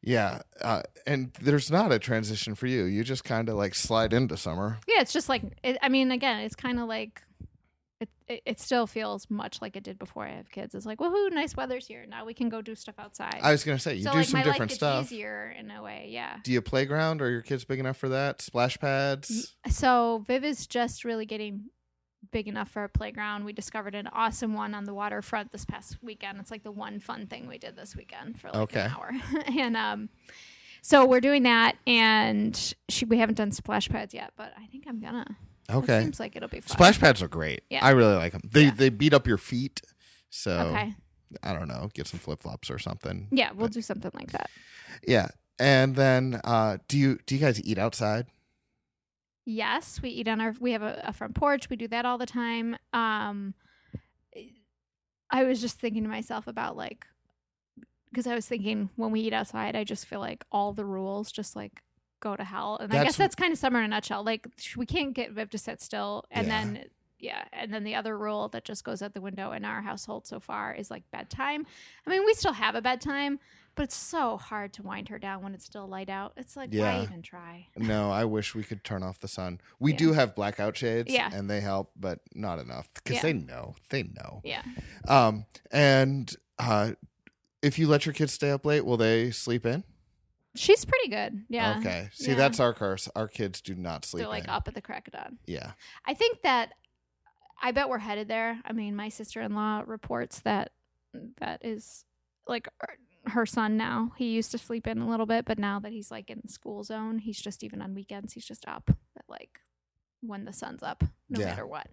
yeah 0.01 0.41
uh, 0.61 0.81
and 1.05 1.33
there's 1.41 1.69
not 1.69 1.91
a 1.91 1.99
transition 1.99 2.55
for 2.55 2.67
you 2.67 2.85
you 2.85 3.03
just 3.03 3.23
kind 3.23 3.49
of 3.49 3.55
like 3.55 3.75
slide 3.75 4.13
into 4.13 4.37
summer 4.37 4.77
Yeah. 4.87 5.01
It's 5.01 5.13
just 5.13 5.29
like, 5.29 5.43
it, 5.63 5.77
I 5.81 5.89
mean, 5.89 6.11
again, 6.11 6.39
it's 6.41 6.55
kind 6.55 6.79
of 6.79 6.87
like, 6.87 7.21
it, 8.01 8.09
it, 8.27 8.41
it 8.45 8.59
still 8.59 8.87
feels 8.87 9.29
much 9.29 9.61
like 9.61 9.75
it 9.75 9.83
did 9.83 9.97
before 9.99 10.25
I 10.25 10.31
have 10.31 10.49
kids. 10.49 10.73
It's 10.75 10.85
like, 10.85 10.99
woohoo, 10.99 11.31
nice 11.31 11.55
weather's 11.55 11.85
here. 11.87 12.05
Now 12.07 12.25
we 12.25 12.33
can 12.33 12.47
go 12.49 12.61
do 12.61 12.75
stuff 12.75 12.95
outside. 12.97 13.39
i 13.41 13.51
was 13.51 13.63
gonna 13.63 13.79
say 13.79 13.95
you 13.95 14.03
so 14.03 14.11
do 14.11 14.17
like 14.17 14.27
some 14.27 14.39
my 14.39 14.43
different 14.43 14.71
life 14.71 14.77
stuff 14.77 15.05
easier 15.05 15.53
in 15.57 15.69
a 15.71 15.81
way. 15.83 16.07
Yeah. 16.09 16.37
do 16.43 16.51
you 16.51 16.61
playground 16.61 17.21
are 17.21 17.29
your 17.29 17.41
kids 17.41 17.65
big 17.65 17.79
enough 17.79 17.97
for 17.97 18.09
that 18.09 18.41
splash 18.41 18.77
pads 18.79 19.55
So 19.69 20.23
Viv 20.27 20.43
is 20.43 20.65
just 20.67 21.03
really 21.03 21.25
getting 21.25 21.65
big 22.31 22.47
enough 22.47 22.69
for 22.69 22.83
a 22.83 22.89
playground. 22.89 23.45
We 23.45 23.53
discovered 23.53 23.95
an 23.95 24.07
awesome 24.07 24.53
one 24.53 24.73
on 24.73 24.83
the 24.85 24.93
waterfront 24.93 25.51
this 25.51 25.65
past 25.65 25.97
weekend. 26.01 26.39
It's 26.39 26.51
like 26.51 26.63
the 26.63 26.71
one 26.71 26.99
fun 26.99 27.27
thing 27.27 27.47
we 27.47 27.57
did 27.57 27.75
this 27.75 27.95
weekend 27.95 28.39
for 28.39 28.47
like 28.49 28.57
Okay. 28.57 28.81
an 28.81 28.91
hour. 28.91 29.11
and 29.57 29.77
um 29.77 30.09
so 30.81 31.05
we're 31.05 31.19
doing 31.21 31.43
that 31.43 31.75
and 31.87 32.73
she, 32.87 33.03
we 33.05 33.17
haven't 33.17 33.35
done 33.35 33.51
splash 33.51 33.89
pads 33.89 34.13
yet, 34.13 34.31
but 34.37 34.53
I 34.57 34.65
think 34.67 34.85
I'm 34.87 34.99
gonna. 35.01 35.25
Okay. 35.69 35.97
It 35.99 36.03
seems 36.03 36.19
like 36.19 36.35
it'll 36.35 36.49
be 36.49 36.61
fun. 36.61 36.69
splash 36.69 36.99
pads 36.99 37.21
are 37.21 37.27
great 37.27 37.61
Yeah. 37.69 37.85
i 37.85 37.91
really 37.91 38.15
like 38.15 38.31
them 38.31 38.41
they 38.49 38.63
Yeah. 38.65 38.71
they 38.75 38.89
beat 38.89 39.13
up 39.13 39.27
your 39.27 39.37
feet 39.37 39.81
so 40.31 40.51
Okay. 40.51 40.95
i 41.43 41.53
don't 41.53 41.67
know 41.67 41.89
get 41.93 42.07
some 42.07 42.19
flip-flops 42.19 42.71
or 42.71 42.79
something 42.79 43.27
Yeah, 43.31 43.51
we'll 43.51 43.67
do 43.67 43.81
something 43.81 44.09
like 44.15 44.31
that. 44.31 44.49
yeah 45.07 45.27
and 45.59 45.95
then 45.95 46.41
uh 46.43 46.77
do 46.87 46.97
you 46.97 47.19
do 47.27 47.35
you 47.35 47.41
guys 47.41 47.63
eat 47.63 47.77
outside 47.77 48.25
Yes, 49.51 49.99
we 50.01 50.09
eat 50.09 50.27
on 50.27 50.39
our. 50.41 50.53
We 50.59 50.73
have 50.73 50.83
a, 50.83 51.01
a 51.05 51.13
front 51.13 51.33
porch. 51.33 51.69
We 51.71 51.75
do 51.75 51.87
that 51.87 52.05
all 52.05 52.19
the 52.19 52.27
time. 52.27 52.75
Um, 52.93 53.55
I 55.31 55.43
was 55.43 55.59
just 55.61 55.79
thinking 55.79 56.03
to 56.03 56.09
myself 56.09 56.47
about 56.47 56.77
like, 56.77 57.05
because 58.11 58.27
I 58.27 58.35
was 58.35 58.45
thinking 58.45 58.89
when 58.95 59.11
we 59.11 59.21
eat 59.21 59.33
outside, 59.33 59.75
I 59.75 59.83
just 59.83 60.05
feel 60.05 60.19
like 60.19 60.43
all 60.51 60.73
the 60.73 60.85
rules 60.85 61.31
just 61.31 61.55
like 61.55 61.81
go 62.19 62.35
to 62.35 62.43
hell, 62.43 62.77
and 62.79 62.91
I 62.91 62.97
That's- 62.97 63.11
guess 63.13 63.17
that's 63.17 63.35
kind 63.35 63.51
of 63.51 63.57
summer 63.57 63.79
in 63.79 63.85
a 63.85 63.87
nutshell. 63.87 64.23
Like 64.23 64.47
sh- 64.57 64.77
we 64.77 64.85
can't 64.85 65.13
get 65.13 65.31
Viv 65.31 65.49
to 65.51 65.57
sit 65.57 65.81
still, 65.81 66.25
and 66.31 66.47
Yeah. 66.47 66.63
then 66.65 66.85
yeah, 67.21 67.43
and 67.51 67.73
then 67.73 67.83
the 67.83 67.95
other 67.95 68.17
rule 68.17 68.47
that 68.49 68.63
just 68.63 68.83
goes 68.85 69.01
out 69.01 69.13
the 69.13 69.19
window 69.21 69.51
in 69.51 69.65
our 69.65 69.81
household 69.81 70.25
so 70.25 70.39
far 70.39 70.73
is 70.73 70.89
like 70.89 71.03
bedtime. 71.11 71.65
I 72.05 72.09
mean, 72.09 72.23
we 72.25 72.33
still 72.33 72.53
have 72.53 72.75
a 72.75 72.81
bedtime, 72.81 73.39
but 73.79 73.83
it's 73.85 73.95
so 73.95 74.35
hard 74.35 74.73
to 74.73 74.83
wind 74.83 75.07
her 75.07 75.17
down 75.17 75.41
when 75.41 75.53
it's 75.53 75.63
still 75.63 75.87
light 75.87 76.09
out. 76.09 76.33
It's 76.35 76.57
like 76.57 76.73
Yeah. 76.73 76.97
why 76.97 77.03
even 77.03 77.21
try? 77.21 77.67
No, 77.77 78.11
I 78.11 78.25
wish 78.25 78.53
we 78.53 78.61
could 78.65 78.83
turn 78.83 79.03
off 79.03 79.19
the 79.21 79.29
sun. 79.29 79.61
We 79.79 79.91
Yeah. 79.93 79.97
do 79.97 80.11
have 80.11 80.35
blackout 80.35 80.75
shades, 80.75 81.09
Yeah. 81.09 81.29
and 81.33 81.49
they 81.49 81.61
help, 81.61 81.93
but 81.95 82.19
not 82.35 82.59
enough 82.59 82.93
because 82.93 83.15
Yeah. 83.15 83.21
they 83.21 83.31
know, 83.31 83.75
they 83.87 84.03
know. 84.03 84.41
Yeah. 84.43 84.63
Um, 85.07 85.45
and 85.71 86.35
uh, 86.57 86.91
if 87.61 87.79
you 87.79 87.87
let 87.87 88.05
your 88.05 88.11
kids 88.11 88.33
stay 88.33 88.51
up 88.51 88.65
late, 88.65 88.81
will 88.83 88.97
they 88.97 89.31
sleep 89.31 89.65
in? 89.65 89.85
She's 90.55 90.83
pretty 90.83 91.07
good. 91.07 91.45
Yeah. 91.47 91.77
Okay. 91.79 92.09
See, 92.11 92.31
Yeah. 92.31 92.35
that's 92.35 92.59
our 92.59 92.73
curse. 92.73 93.07
Our 93.15 93.29
kids 93.29 93.61
do 93.61 93.75
not 93.75 94.03
sleep 94.03 94.23
They're 94.23 94.27
like 94.27 94.43
in. 94.43 94.49
up 94.49 94.67
at 94.67 94.73
the 94.73 94.81
crack 94.81 95.07
of 95.07 95.13
dawn. 95.13 95.39
Yeah. 95.45 95.71
I 96.03 96.15
think 96.15 96.41
that 96.41 96.73
I 97.61 97.71
bet 97.71 97.87
we're 97.87 97.99
headed 97.99 98.27
there. 98.27 98.59
I 98.65 98.73
mean, 98.73 98.93
my 98.97 99.07
sister-in-law 99.07 99.83
reports 99.87 100.41
that 100.41 100.73
that 101.37 101.63
is 101.63 102.03
like 102.45 102.67
her- 103.29 103.45
son 103.45 103.77
now. 103.77 104.11
He 104.17 104.29
used 104.31 104.51
to 104.51 104.57
sleep 104.57 104.87
in 104.87 104.99
a 104.99 105.09
little 105.09 105.25
bit, 105.25 105.45
but 105.45 105.57
now 105.59 105.79
that 105.79 105.91
he's 105.91 106.11
like 106.11 106.29
in 106.29 106.39
the 106.43 106.51
school 106.51 106.83
zone, 106.83 107.19
he's 107.19 107.39
just 107.39 107.63
even 107.63 107.81
on 107.81 107.93
weekends, 107.95 108.33
he's 108.33 108.45
just 108.45 108.67
up 108.67 108.89
at 109.17 109.25
like 109.27 109.59
when 110.21 110.45
the 110.45 110.53
sun's 110.53 110.83
up, 110.83 111.03
no 111.29 111.39
Yeah. 111.39 111.45
matter 111.47 111.65
what. 111.67 111.87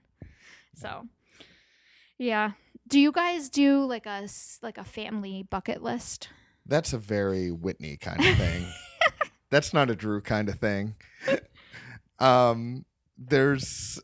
So, 0.75 1.07
yeah. 2.19 2.53
Do 2.89 3.01
you 3.01 3.13
guys 3.13 3.49
do 3.49 3.85
like 3.85 4.07
a 4.07 4.29
like 4.63 4.79
a 4.79 4.85
family 4.85 5.43
bucket 5.49 5.83
list? 5.83 6.29
That's 6.67 6.93
a 6.93 6.99
very 6.99 7.51
Whitney 7.51 7.97
kind 7.97 8.19
of 8.25 8.37
thing. 8.37 8.67
that's 9.51 9.73
not 9.73 9.91
a 9.91 9.95
Drew 9.97 10.21
kind 10.21 10.49
of 10.49 10.59
thing. 10.59 10.95
um, 12.19 12.85
there's 13.19 14.01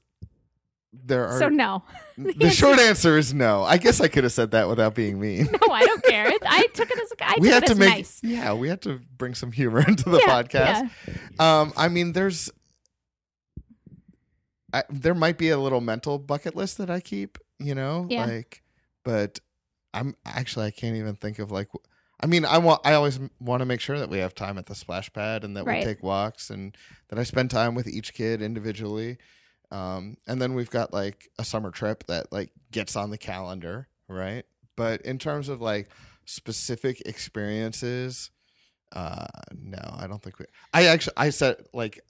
there 0.93 1.27
are 1.27 1.39
so 1.39 1.49
no, 1.49 1.83
the 2.19 2.51
short 2.51 2.79
answer 2.79 3.17
is 3.17 3.33
no. 3.33 3.63
I 3.63 3.79
guess 3.79 4.01
I 4.01 4.09
could 4.09 4.25
have 4.25 4.33
said 4.33 4.51
that 4.51 4.69
without 4.69 4.95
being 4.95 5.19
mean. 5.21 5.49
no, 5.51 5.73
I 5.73 5.85
don't 5.87 6.03
care. 6.05 6.31
I 6.47 6.67
took 6.75 6.91
it 6.91 6.99
as 6.99 7.13
a, 7.13 7.25
I 7.25 7.37
we 7.41 7.49
have 7.49 7.65
to 7.65 7.75
make 7.75 7.89
nice. 7.89 8.21
yeah, 8.23 8.53
we 8.53 8.69
have 8.69 8.81
to 8.81 9.01
bring 9.17 9.35
some 9.35 9.53
humor 9.53 9.81
into 9.89 10.09
the 10.11 10.19
Yeah, 10.19 10.43
podcast. 10.43 10.91
yeah. 11.09 11.61
Um, 11.61 11.73
I 11.77 11.89
mean, 11.89 12.13
there's 12.13 12.51
I, 14.73 14.85
there 14.91 15.15
might 15.15 15.39
be 15.39 15.51
a 15.51 15.59
little 15.59 15.81
mental 15.81 16.19
bucket 16.19 16.57
list 16.57 16.79
that 16.79 16.91
I 16.91 17.01
keep, 17.01 17.39
you 17.59 17.75
know, 17.75 18.07
Yeah. 18.09 18.25
like, 18.27 18.63
but 19.05 19.39
I'm 19.93 20.15
actually 20.25 20.67
I 20.67 20.71
can't 20.71 20.97
even 20.97 21.15
think 21.17 21.39
of 21.39 21.51
like. 21.51 21.69
I 22.21 22.27
mean, 22.27 22.45
I 22.45 22.59
want 22.59 22.81
I 22.85 22.95
always 22.95 23.19
want 23.41 23.61
to 23.63 23.67
make 23.67 23.81
sure 23.81 23.99
that 23.99 24.09
we 24.09 24.19
have 24.19 24.35
time 24.35 24.57
at 24.57 24.67
the 24.67 24.75
splash 24.77 25.13
pad 25.13 25.43
and 25.43 25.57
that 25.57 25.65
Right. 25.65 25.81
we 25.81 25.85
take 25.85 26.03
walks 26.05 26.51
and 26.51 26.77
that 27.09 27.19
I 27.19 27.25
spend 27.25 27.51
time 27.51 27.75
with 27.75 27.89
each 27.89 28.15
kid 28.15 28.41
individually. 28.41 29.19
Um, 29.73 30.17
and 30.27 30.41
then 30.41 30.55
we've 30.55 30.71
got 30.71 30.93
like 30.93 31.29
a 31.39 31.45
summer 31.45 31.71
trip 31.71 32.05
that 32.07 32.31
like 32.31 32.51
gets 32.71 32.95
on 32.95 33.11
the 33.11 33.19
calendar, 33.19 33.89
right? 34.09 34.45
But 34.77 35.01
in 35.03 35.19
terms 35.19 35.49
of 35.49 35.61
like 35.63 35.89
specific 36.27 37.01
experiences, 37.07 38.31
uh, 38.95 39.27
no, 39.59 39.79
I 39.99 40.07
don't 40.07 40.23
think 40.23 40.39
we. 40.39 40.45
I 40.75 40.87
actually 40.87 41.15
I 41.17 41.31
said 41.31 41.57
like 41.73 42.01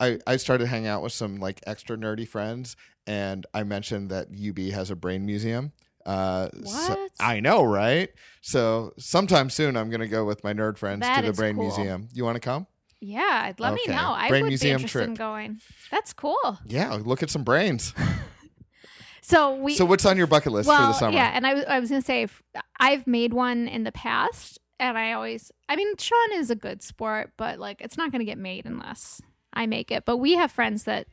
I 0.00 0.18
I 0.26 0.36
started 0.36 0.66
hanging 0.66 0.88
out 0.88 1.02
with 1.02 1.12
some 1.12 1.36
like 1.40 1.60
extra 1.66 1.96
nerdy 1.96 2.26
friends, 2.26 2.76
and 3.06 3.46
I 3.52 3.62
mentioned 3.64 4.10
that 4.10 4.28
UB 4.32 4.58
has 4.72 4.90
a 4.90 4.96
brain 4.96 5.26
museum. 5.26 5.72
Uh, 6.06 6.48
so- 6.64 6.94
What? 6.94 7.10
I 7.20 7.40
know, 7.40 7.64
right? 7.64 8.08
So 8.42 8.92
sometime 8.98 9.50
soon, 9.50 9.76
I'm 9.76 9.90
gonna 9.90 10.08
go 10.08 10.24
with 10.24 10.42
my 10.44 10.52
nerd 10.54 10.78
friends 10.78 11.00
That 11.02 11.20
to 11.22 11.26
the 11.28 11.32
brain 11.34 11.54
cool. 11.56 11.64
museum. 11.64 12.08
You 12.12 12.24
want 12.24 12.36
to 12.36 12.40
come? 12.40 12.66
Yeah, 13.06 13.52
let 13.58 13.72
Okay. 13.74 13.82
me 13.90 13.94
know. 13.94 14.10
I 14.10 14.28
Brain 14.28 14.42
would 14.42 14.48
museum 14.48 14.78
be 14.78 14.82
interested 14.82 15.08
in 15.10 15.14
going. 15.14 15.60
That's 15.90 16.12
cool. 16.12 16.58
Yeah, 16.64 16.94
look 16.94 17.22
at 17.22 17.30
some 17.30 17.44
brains. 17.44 17.92
So 19.26 19.54
we. 19.56 19.74
so 19.74 19.86
what's 19.86 20.04
on 20.04 20.18
your 20.18 20.26
bucket 20.26 20.52
list 20.52 20.68
well, 20.68 20.82
for 20.82 20.86
the 20.88 20.92
summer? 20.98 21.16
yeah, 21.16 21.30
and 21.32 21.46
I 21.46 21.54
was 21.54 21.64
I 21.64 21.80
was 21.80 21.88
gonna 21.88 22.02
say 22.02 22.26
I've 22.78 23.06
made 23.06 23.32
one 23.32 23.68
in 23.68 23.84
the 23.84 23.90
past, 23.92 24.58
and 24.78 24.98
I 24.98 25.12
always. 25.14 25.50
I 25.66 25.76
mean, 25.76 25.96
Sean 25.96 26.32
is 26.34 26.50
a 26.50 26.54
good 26.54 26.82
sport, 26.82 27.32
but 27.38 27.58
like 27.58 27.80
it's 27.80 27.96
not 27.96 28.12
gonna 28.12 28.26
get 28.26 28.36
made 28.36 28.66
unless 28.66 29.22
I 29.54 29.64
make 29.64 29.90
it. 29.90 30.04
But 30.04 30.18
we 30.18 30.34
have 30.34 30.52
friends 30.52 30.84
that. 30.84 31.06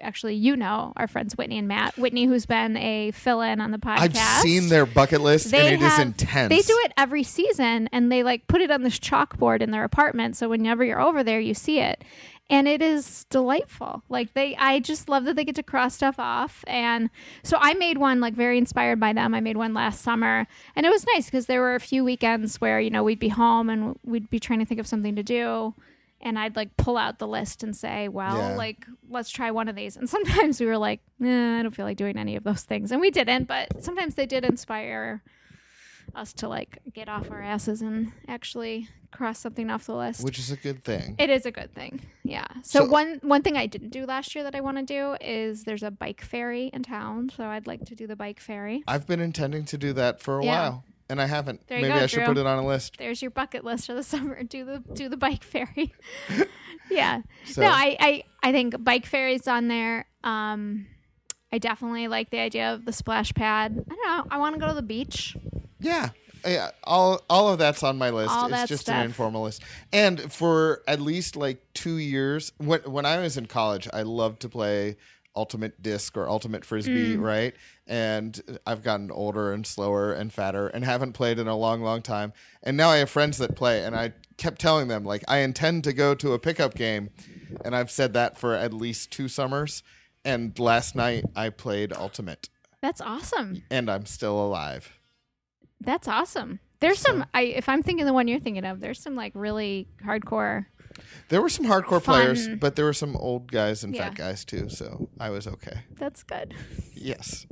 Actually, 0.00 0.34
you 0.34 0.56
know 0.56 0.92
our 0.96 1.06
friends 1.06 1.36
Whitney 1.36 1.58
and 1.58 1.68
Matt. 1.68 1.96
Whitney, 1.96 2.24
who's 2.26 2.46
been 2.46 2.76
a 2.76 3.12
fill-in 3.12 3.60
on 3.60 3.70
the 3.70 3.78
podcast. 3.78 4.16
I've 4.16 4.42
seen 4.42 4.68
their 4.68 4.86
bucket 4.86 5.20
list, 5.20 5.50
They 5.52 5.72
and 5.72 5.82
it 5.82 5.86
is 5.86 5.92
have- 5.92 6.06
intense. 6.06 6.48
They 6.50 6.60
do 6.62 6.76
it 6.84 6.92
every 6.96 7.22
season 7.22 7.88
and 7.92 8.10
they 8.10 8.22
like 8.22 8.46
put 8.48 8.60
it 8.60 8.70
on 8.70 8.82
this 8.82 8.98
chalkboard 8.98 9.60
in 9.62 9.70
their 9.70 9.84
apartment 9.84 10.36
so 10.36 10.48
whenever 10.48 10.84
you're 10.84 11.00
over 11.00 11.22
there 11.22 11.38
you 11.40 11.54
see 11.54 11.78
it. 11.80 12.02
And 12.50 12.68
it 12.68 12.82
is 12.82 13.24
delightful. 13.30 14.02
Like 14.08 14.34
they 14.34 14.54
I 14.56 14.80
just 14.80 15.08
love 15.08 15.24
that 15.24 15.36
they 15.36 15.44
get 15.44 15.54
to 15.54 15.62
cross 15.62 15.94
stuff 15.94 16.16
off 16.18 16.64
and 16.66 17.08
so 17.42 17.56
I 17.60 17.74
made 17.74 17.96
one 17.98 18.20
like 18.20 18.34
very 18.34 18.58
inspired 18.58 18.98
by 19.00 19.12
them. 19.12 19.32
I 19.32 19.40
made 19.40 19.56
one 19.56 19.74
last 19.74 20.02
summer 20.02 20.46
and 20.76 20.84
it 20.84 20.90
was 20.90 21.06
nice 21.14 21.26
because 21.26 21.46
there 21.46 21.60
were 21.60 21.76
a 21.76 21.80
few 21.80 22.02
weekends 22.04 22.60
where, 22.60 22.80
you 22.80 22.90
know, 22.90 23.02
we'd 23.04 23.20
be 23.20 23.28
home 23.30 23.70
and 23.70 23.96
we'd 24.04 24.28
be 24.28 24.40
trying 24.40 24.58
to 24.58 24.64
think 24.66 24.80
of 24.80 24.86
something 24.88 25.14
to 25.16 25.22
do 25.22 25.74
and 26.24 26.38
I'd 26.38 26.56
like 26.56 26.76
pull 26.76 26.96
out 26.96 27.18
the 27.18 27.28
list 27.28 27.62
and 27.62 27.76
say, 27.76 28.08
well, 28.08 28.36
Yeah. 28.38 28.56
like 28.56 28.86
let's 29.08 29.30
try 29.30 29.50
one 29.50 29.68
of 29.68 29.76
these. 29.76 29.96
And 29.96 30.08
sometimes 30.08 30.58
we 30.60 30.66
were 30.66 30.78
like, 30.78 31.00
nah, 31.18 31.58
I 31.58 31.62
don't 31.62 31.74
feel 31.74 31.84
like 31.84 31.96
doing 31.98 32.16
any 32.16 32.34
of 32.36 32.44
those 32.44 32.62
things. 32.62 32.90
And 32.90 33.00
we 33.00 33.10
didn't, 33.10 33.44
but 33.44 33.82
sometimes 33.84 34.14
they 34.14 34.26
did 34.26 34.44
inspire 34.44 35.22
us 36.14 36.32
to 36.34 36.48
like 36.48 36.78
get 36.92 37.08
off 37.08 37.30
our 37.30 37.42
asses 37.42 37.80
and 37.82 38.12
actually 38.28 38.88
cross 39.10 39.38
something 39.38 39.70
off 39.70 39.86
the 39.86 39.94
list. 39.94 40.22
which 40.24 40.38
is 40.38 40.50
a 40.50 40.56
good 40.56 40.82
thing. 40.84 41.14
it 41.18 41.30
is 41.30 41.46
a 41.46 41.50
good 41.50 41.72
thing. 41.74 42.00
Yeah. 42.24 42.46
So, 42.62 42.80
So- 42.80 42.86
one 42.90 43.20
one 43.22 43.42
thing 43.42 43.56
I 43.56 43.66
didn't 43.66 43.90
do 43.90 44.04
last 44.06 44.34
year 44.34 44.44
that 44.44 44.54
I 44.54 44.60
want 44.60 44.76
to 44.78 44.84
do 44.84 45.16
is 45.20 45.64
there's 45.64 45.82
a 45.82 45.90
bike 45.90 46.20
ferry 46.20 46.66
in 46.72 46.82
town, 46.82 47.30
so 47.34 47.44
I'd 47.44 47.66
like 47.66 47.84
to 47.86 47.94
do 47.94 48.06
the 48.06 48.16
bike 48.16 48.40
ferry. 48.40 48.82
I've 48.86 49.06
been 49.06 49.20
intending 49.20 49.64
to 49.66 49.78
do 49.78 49.92
that 49.94 50.20
for 50.20 50.38
a 50.40 50.44
Yeah. 50.44 50.60
while, 50.70 50.84
and 51.08 51.20
I 51.20 51.26
haven't. 51.26 51.66
There 51.66 51.80
Maybe 51.80 51.92
go, 51.92 52.00
I 52.00 52.06
should 52.06 52.18
Drew. 52.18 52.26
put 52.26 52.38
it 52.38 52.46
on 52.46 52.58
a 52.58 52.66
list. 52.66 52.96
There's 52.98 53.20
your 53.20 53.30
bucket 53.30 53.64
list 53.64 53.86
for 53.86 53.94
the 53.94 54.02
summer. 54.12 54.42
Do 54.42 54.64
the 54.64 54.82
do 54.94 55.08
the 55.08 55.16
bike 55.16 55.44
ferry. 55.44 55.92
yeah. 56.90 57.22
So 57.46 57.62
No, 57.62 57.68
I, 57.68 57.96
I 58.00 58.24
I 58.42 58.52
think 58.52 58.82
bike 58.82 59.06
ferries 59.06 59.46
on 59.48 59.68
there. 59.68 60.06
Um, 60.22 60.86
I 61.52 61.58
definitely 61.58 62.08
like 62.08 62.30
the 62.30 62.38
idea 62.40 62.72
of 62.74 62.84
the 62.84 62.92
splash 62.92 63.32
pad. 63.34 63.84
I 63.90 63.94
don't 63.94 64.06
know. 64.06 64.26
I 64.30 64.38
want 64.38 64.54
to 64.54 64.60
go 64.60 64.68
to 64.68 64.74
the 64.74 64.82
beach. 64.82 65.36
Yeah. 65.80 66.10
Yeah, 66.46 66.72
all 66.82 67.22
all 67.30 67.48
of 67.48 67.58
that's 67.58 67.82
on 67.82 67.96
my 67.96 68.10
list. 68.10 68.30
All 68.30 68.52
it's 68.52 68.68
just 68.68 68.82
stuff. 68.82 68.96
an 68.96 69.06
informal 69.06 69.44
list. 69.44 69.62
And 69.94 70.30
for 70.30 70.82
at 70.86 71.00
least 71.00 71.36
like 71.36 71.64
two 71.72 71.96
years, 71.96 72.52
when 72.58 72.80
when 72.80 73.06
I 73.06 73.18
was 73.18 73.38
in 73.38 73.46
college, 73.46 73.88
I 73.94 74.02
loved 74.02 74.40
to 74.40 74.50
play 74.50 74.96
ultimate 75.36 75.82
disc 75.82 76.16
or 76.16 76.28
ultimate 76.28 76.62
Mm. 76.62 76.66
frisbee, 76.66 77.16
right? 77.16 77.54
And 77.86 78.40
I've 78.66 78.82
gotten 78.82 79.10
older 79.10 79.52
and 79.52 79.66
slower 79.66 80.12
and 80.12 80.32
fatter 80.32 80.68
and 80.68 80.84
haven't 80.84 81.12
played 81.12 81.38
in 81.38 81.48
a 81.48 81.56
long, 81.56 81.82
long 81.82 82.02
time. 82.02 82.32
And 82.62 82.76
now 82.76 82.90
I 82.90 82.96
have 82.98 83.10
friends 83.10 83.38
that 83.38 83.56
play, 83.56 83.84
and 83.84 83.94
I 83.96 84.12
kept 84.36 84.60
telling 84.60 84.88
them 84.88 85.04
like 85.04 85.22
I 85.28 85.38
intend 85.38 85.84
to 85.84 85.92
go 85.92 86.14
to 86.14 86.32
a 86.32 86.38
pickup 86.38 86.74
game, 86.74 87.10
and 87.64 87.74
I've 87.76 87.90
said 87.90 88.12
that 88.14 88.38
for 88.38 88.54
at 88.54 88.72
least 88.72 89.10
two 89.10 89.28
summers. 89.28 89.82
And 90.24 90.58
last 90.58 90.94
night 90.94 91.24
I 91.36 91.50
played 91.50 91.92
ultimate, 91.92 92.48
That's 92.80 93.00
awesome. 93.00 93.62
and 93.70 93.90
I'm 93.90 94.06
still 94.06 94.38
alive. 94.42 94.92
That's 95.80 96.08
awesome. 96.08 96.60
There's 96.80 96.98
some. 96.98 97.24
I 97.34 97.42
if 97.42 97.68
I'm 97.68 97.82
thinking 97.82 98.04
the 98.06 98.12
one 98.12 98.28
you're 98.28 98.40
thinking 98.40 98.64
of, 98.64 98.80
there's 98.80 99.00
some 99.00 99.16
like 99.16 99.32
really 99.34 99.88
hardcore. 100.04 100.66
There 101.28 101.40
were 101.42 101.48
some 101.48 101.66
hardcore 101.66 102.02
Fun. 102.02 102.14
players, 102.14 102.48
but 102.48 102.76
there 102.76 102.84
were 102.84 102.92
some 102.92 103.16
old 103.16 103.50
guys 103.50 103.82
and 103.84 103.94
Yeah. 103.94 104.04
fat 104.04 104.14
guys 104.16 104.44
too, 104.44 104.68
so 104.68 105.08
I 105.18 105.30
was 105.30 105.46
okay. 105.46 105.80
That's 105.96 106.22
good. 106.22 106.54
Yes. 106.94 107.46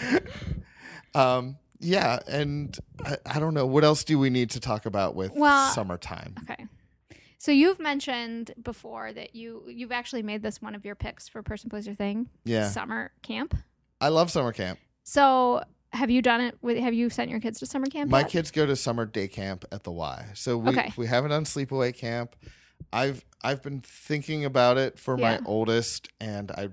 um, 1.14 1.56
yeah, 1.80 2.18
and 2.28 2.76
I, 3.04 3.16
I 3.26 3.38
don't 3.40 3.54
know 3.54 3.66
what 3.66 3.84
else 3.84 4.04
do 4.04 4.18
we 4.18 4.30
need 4.30 4.50
to 4.50 4.60
talk 4.60 4.86
about 4.86 5.14
with 5.14 5.32
Well- 5.34 5.72
summertime. 5.72 6.34
Okay. 6.50 6.66
So 7.38 7.50
you've 7.50 7.80
mentioned 7.80 8.52
before 8.62 9.12
that 9.12 9.34
you 9.34 9.64
you've 9.66 9.90
actually 9.90 10.22
made 10.22 10.42
this 10.42 10.62
one 10.62 10.76
of 10.76 10.84
your 10.84 10.94
picks 10.94 11.28
for 11.28 11.42
person 11.42 11.70
your 11.84 11.96
thing. 11.96 12.28
Yeah, 12.44 12.68
Summer 12.68 13.10
camp. 13.22 13.56
I 14.00 14.08
love 14.10 14.30
summer 14.30 14.52
camp. 14.52 14.78
So 15.02 15.64
have 15.92 16.08
you 16.08 16.22
done 16.22 16.40
it? 16.40 16.56
With, 16.62 16.78
have 16.78 16.94
you 16.94 17.10
sent 17.10 17.30
your 17.30 17.40
kids 17.40 17.58
to 17.58 17.66
summer 17.66 17.86
camp? 17.86 18.10
My 18.12 18.20
yet? 18.20 18.28
kids 18.28 18.50
go 18.52 18.64
to 18.64 18.76
summer 18.76 19.06
day 19.06 19.26
camp 19.26 19.64
at 19.72 19.82
the 19.82 19.90
Y, 19.90 20.24
so 20.34 20.56
we 20.56 20.70
Okay. 20.70 20.92
we 20.96 21.08
haven't 21.08 21.30
done 21.30 21.42
sleepaway 21.42 21.92
camp. 21.92 22.36
I've 22.92 23.24
I've 23.42 23.62
been 23.62 23.80
thinking 23.80 24.44
about 24.44 24.78
it 24.78 24.98
for 24.98 25.18
Yeah. 25.18 25.38
my 25.38 25.40
oldest, 25.46 26.08
and 26.20 26.50
I 26.52 26.70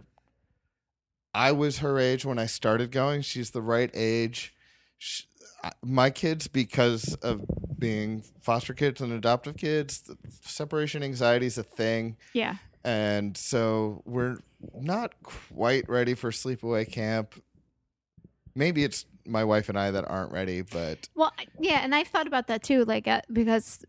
I 1.34 1.51
was 1.51 1.80
her 1.80 2.00
age 2.00 2.25
when 2.25 2.39
I 2.39 2.46
started 2.48 2.92
going. 2.92 3.22
She's 3.22 3.51
the 3.51 3.62
right 3.62 3.92
age. 3.94 4.54
Sh 4.98 5.24
I- 5.63 5.72
my 5.84 6.10
kids, 6.10 6.48
because 6.48 7.16
of 7.16 7.46
being 7.78 8.24
foster 8.42 8.74
kids 8.74 9.01
and 9.01 9.12
adoptive 9.12 9.58
kids, 9.58 10.01
the 10.01 10.18
separation 10.42 11.04
anxiety 11.04 11.48
is 11.48 11.58
a 11.58 11.63
thing, 11.63 12.16
Yeah. 12.34 12.56
and 12.84 13.36
so 13.36 14.01
we're 14.06 14.38
not 14.74 15.22
quite 15.22 15.88
ready 15.89 16.13
for 16.13 16.32
sleepaway 16.32 16.89
camp. 16.89 17.36
Maybe 18.56 18.84
it's 18.86 19.06
my 19.25 19.44
wife 19.44 19.68
and 19.70 19.78
I 19.78 19.92
that 19.92 20.06
aren't 20.10 20.32
ready, 20.32 20.62
but 20.62 21.10
Well, 21.13 21.34
yeah, 21.60 21.82
and 21.84 21.94
I've 21.94 22.08
thought 22.08 22.28
about 22.28 22.48
that 22.48 22.63
too, 22.63 22.86
like 22.86 23.08
uh, 23.08 23.22
because 23.32 23.84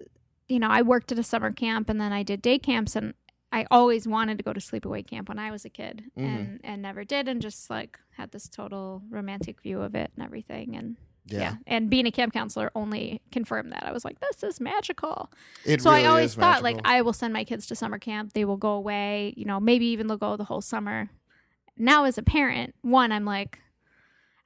you 0.50 0.59
know 0.59 0.69
I 0.69 0.83
worked 0.83 1.12
at 1.12 1.19
a 1.19 1.23
summer 1.23 1.52
camp 1.52 1.88
and 1.88 2.00
then 2.00 2.12
I 2.12 2.23
did 2.23 2.42
day 2.42 2.59
camps, 2.59 2.97
and 2.97 3.14
I 3.52 3.66
always 3.71 4.07
wanted 4.07 4.38
to 4.38 4.45
go 4.45 4.52
to 4.52 4.61
sleepaway 4.61 5.07
camp 5.07 5.28
when 5.28 5.38
I 5.38 5.50
was 5.50 5.64
a 5.64 5.71
kid, 5.71 6.04
Mhm. 6.19 6.25
and 6.25 6.61
and 6.64 6.83
never 6.83 7.04
did, 7.04 7.28
and 7.28 7.40
just 7.40 7.71
like 7.71 7.99
had 8.16 8.33
this 8.33 8.49
total 8.49 9.02
romantic 9.09 9.61
view 9.62 9.80
of 9.80 9.95
it 9.95 10.11
and 10.16 10.25
everything, 10.25 10.76
and 10.76 10.97
yeah, 11.26 11.57
and 11.66 11.88
being 11.88 12.07
a 12.07 12.11
camp 12.11 12.33
counselor 12.33 12.73
only 12.75 13.21
confirmed 13.30 13.71
that. 13.73 13.85
I 13.87 13.92
was 13.92 14.04
like, 14.04 14.19
this 14.21 14.42
is 14.42 14.61
magical. 14.61 15.30
It 15.64 15.80
so 15.83 15.90
really 15.90 16.04
I 16.04 16.09
always 16.09 16.35
thought 16.35 16.62
like. 16.62 16.80
I 16.85 17.02
will 17.02 17.12
send 17.12 17.33
my 17.33 17.45
kids 17.45 17.66
to 17.69 17.76
summer 17.76 17.99
camp. 17.99 18.33
They 18.33 18.45
will 18.45 18.57
go 18.57 18.73
away, 18.73 19.35
you 19.37 19.45
know, 19.45 19.61
maybe 19.61 19.87
even 19.87 20.07
they'll 20.09 20.16
go 20.16 20.37
the 20.37 20.45
whole 20.45 20.61
summer. 20.62 21.11
Now 21.76 22.04
as 22.04 22.19
a 22.19 22.23
parent, 22.23 22.75
one, 22.83 23.12
I'm 23.12 23.25
like, 23.25 23.59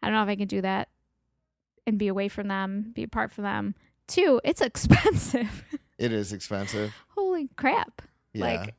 I 0.02 0.08
don't 0.08 0.14
know 0.14 0.22
if 0.24 0.28
I 0.28 0.36
can 0.36 0.48
do 0.48 0.60
that 0.60 0.88
and 1.86 1.98
be 1.98 2.08
away 2.08 2.28
from 2.28 2.48
them, 2.48 2.92
be 2.94 3.02
apart 3.04 3.32
from 3.32 3.44
them. 3.44 3.74
Two, 4.06 4.40
it's 4.44 4.60
expensive. 4.70 5.64
It 5.98 6.12
is 6.12 6.32
expensive. 6.32 6.94
Holy 7.14 7.48
crap. 7.56 8.02
Yeah. 8.32 8.44
Like 8.62 8.74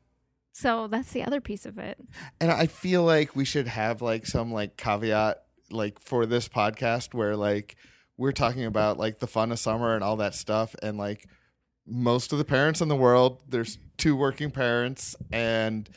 so 0.52 0.86
that's 0.86 1.12
the 1.12 1.22
other 1.24 1.40
piece 1.40 1.66
of 1.66 1.78
it. 1.78 1.98
and 2.40 2.50
I 2.50 2.66
feel 2.66 3.02
like 3.04 3.36
we 3.36 3.44
should 3.44 3.68
have 3.68 4.00
like 4.02 4.26
some 4.26 4.52
like 4.52 4.76
caveat 4.76 5.42
like 5.70 5.98
for 6.00 6.24
this 6.26 6.48
podcast 6.48 7.12
where 7.14 7.36
like 7.36 7.76
we're 8.16 8.32
talking 8.32 8.64
about 8.64 8.96
like 8.98 9.18
the 9.18 9.26
fun 9.26 9.52
of 9.52 9.58
summer 9.58 9.94
and 9.94 10.02
all 10.02 10.16
that 10.16 10.34
stuff 10.34 10.74
and 10.82 10.96
like 10.96 11.28
most 11.86 12.32
of 12.32 12.38
the 12.38 12.44
parents 12.44 12.80
in 12.80 12.88
the 12.88 12.96
world 12.96 13.42
there's 13.48 13.78
two 13.98 14.16
working 14.16 14.50
parents 14.50 15.14
and 15.32 15.88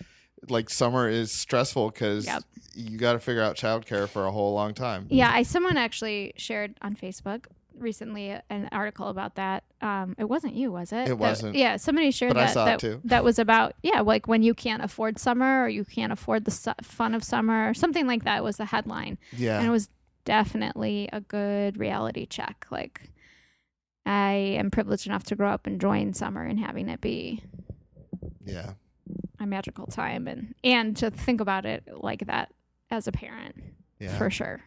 like 0.49 0.69
summer 0.69 1.08
is 1.10 1.32
stressful 1.32 1.91
cuz 1.91 2.25
Yep. 2.25 2.43
you 2.73 2.97
got 2.97 3.13
to 3.13 3.19
figure 3.19 3.41
out 3.41 3.55
childcare 3.55 4.08
for 4.08 4.25
a 4.25 4.32
whole 4.32 4.53
long 4.53 4.73
time. 4.73 5.05
Yeah, 5.10 5.32
I 5.34 5.43
someone 5.43 5.77
actually 5.77 6.34
shared 6.38 6.75
on 6.82 6.95
Facebook 6.95 7.45
recently 7.81 8.35
an 8.49 8.69
article 8.71 9.07
about 9.07 9.35
that. 9.35 9.63
Um, 9.81 10.15
it 10.17 10.25
wasn't 10.25 10.55
you, 10.55 10.71
was 10.71 10.91
it? 10.91 11.03
It 11.03 11.07
That- 11.09 11.15
wasn't. 11.17 11.55
yeah, 11.55 11.77
somebody 11.77 12.11
shared 12.11 12.33
But 12.33 12.53
that. 12.53 12.65
that, 12.65 12.79
too. 12.79 13.01
that 13.05 13.23
was 13.23 13.39
about 13.39 13.73
yeah, 13.83 14.01
like 14.01 14.27
when 14.27 14.43
you 14.43 14.53
can't 14.53 14.83
afford 14.83 15.17
summer 15.19 15.63
or 15.63 15.69
you 15.69 15.85
can't 15.85 16.11
afford 16.11 16.45
the 16.45 16.51
su- 16.51 16.71
fun 16.81 17.15
of 17.15 17.23
summer, 17.23 17.69
or 17.69 17.73
something 17.73 18.07
like 18.07 18.23
that 18.25 18.43
was 18.43 18.57
the 18.57 18.65
headline, 18.65 19.17
Yeah. 19.35 19.57
and 19.57 19.67
it 19.67 19.71
was 19.71 19.89
definitely 20.25 21.09
a 21.13 21.21
good 21.21 21.77
reality 21.77 22.25
check. 22.25 22.65
Like, 22.69 23.09
I 24.05 24.31
am 24.33 24.71
privileged 24.71 25.07
enough 25.07 25.23
to 25.25 25.35
grow 25.35 25.49
up 25.49 25.67
enjoying 25.67 26.13
summer 26.13 26.43
and 26.43 26.59
having 26.59 26.89
it 26.89 27.01
be 27.01 27.43
yeah. 28.45 28.73
a 29.39 29.45
magical 29.45 29.85
time, 29.87 30.27
and 30.27 30.55
and 30.63 30.95
to 30.97 31.09
think 31.11 31.41
about 31.41 31.65
it 31.65 31.83
like 31.95 32.25
that 32.27 32.51
as 32.91 33.07
a 33.07 33.11
parent 33.11 33.55
Yeah. 33.99 34.17
for 34.17 34.29
sure. 34.29 34.61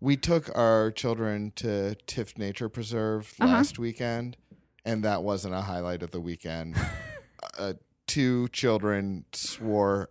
We 0.00 0.16
took 0.16 0.50
our 0.56 0.90
children 0.90 1.52
to 1.56 1.96
Tifft 2.06 2.38
Nature 2.38 2.68
Preserve 2.68 3.34
Uh-huh. 3.40 3.52
last 3.52 3.78
weekend, 3.78 4.36
and 4.84 5.02
that 5.04 5.22
wasn't 5.22 5.54
a 5.54 5.60
highlight 5.62 6.02
of 6.02 6.10
the 6.10 6.20
weekend. 6.20 6.76
uh, 7.58 7.74
two 8.06 8.48
children 8.48 9.24
swore, 9.32 10.10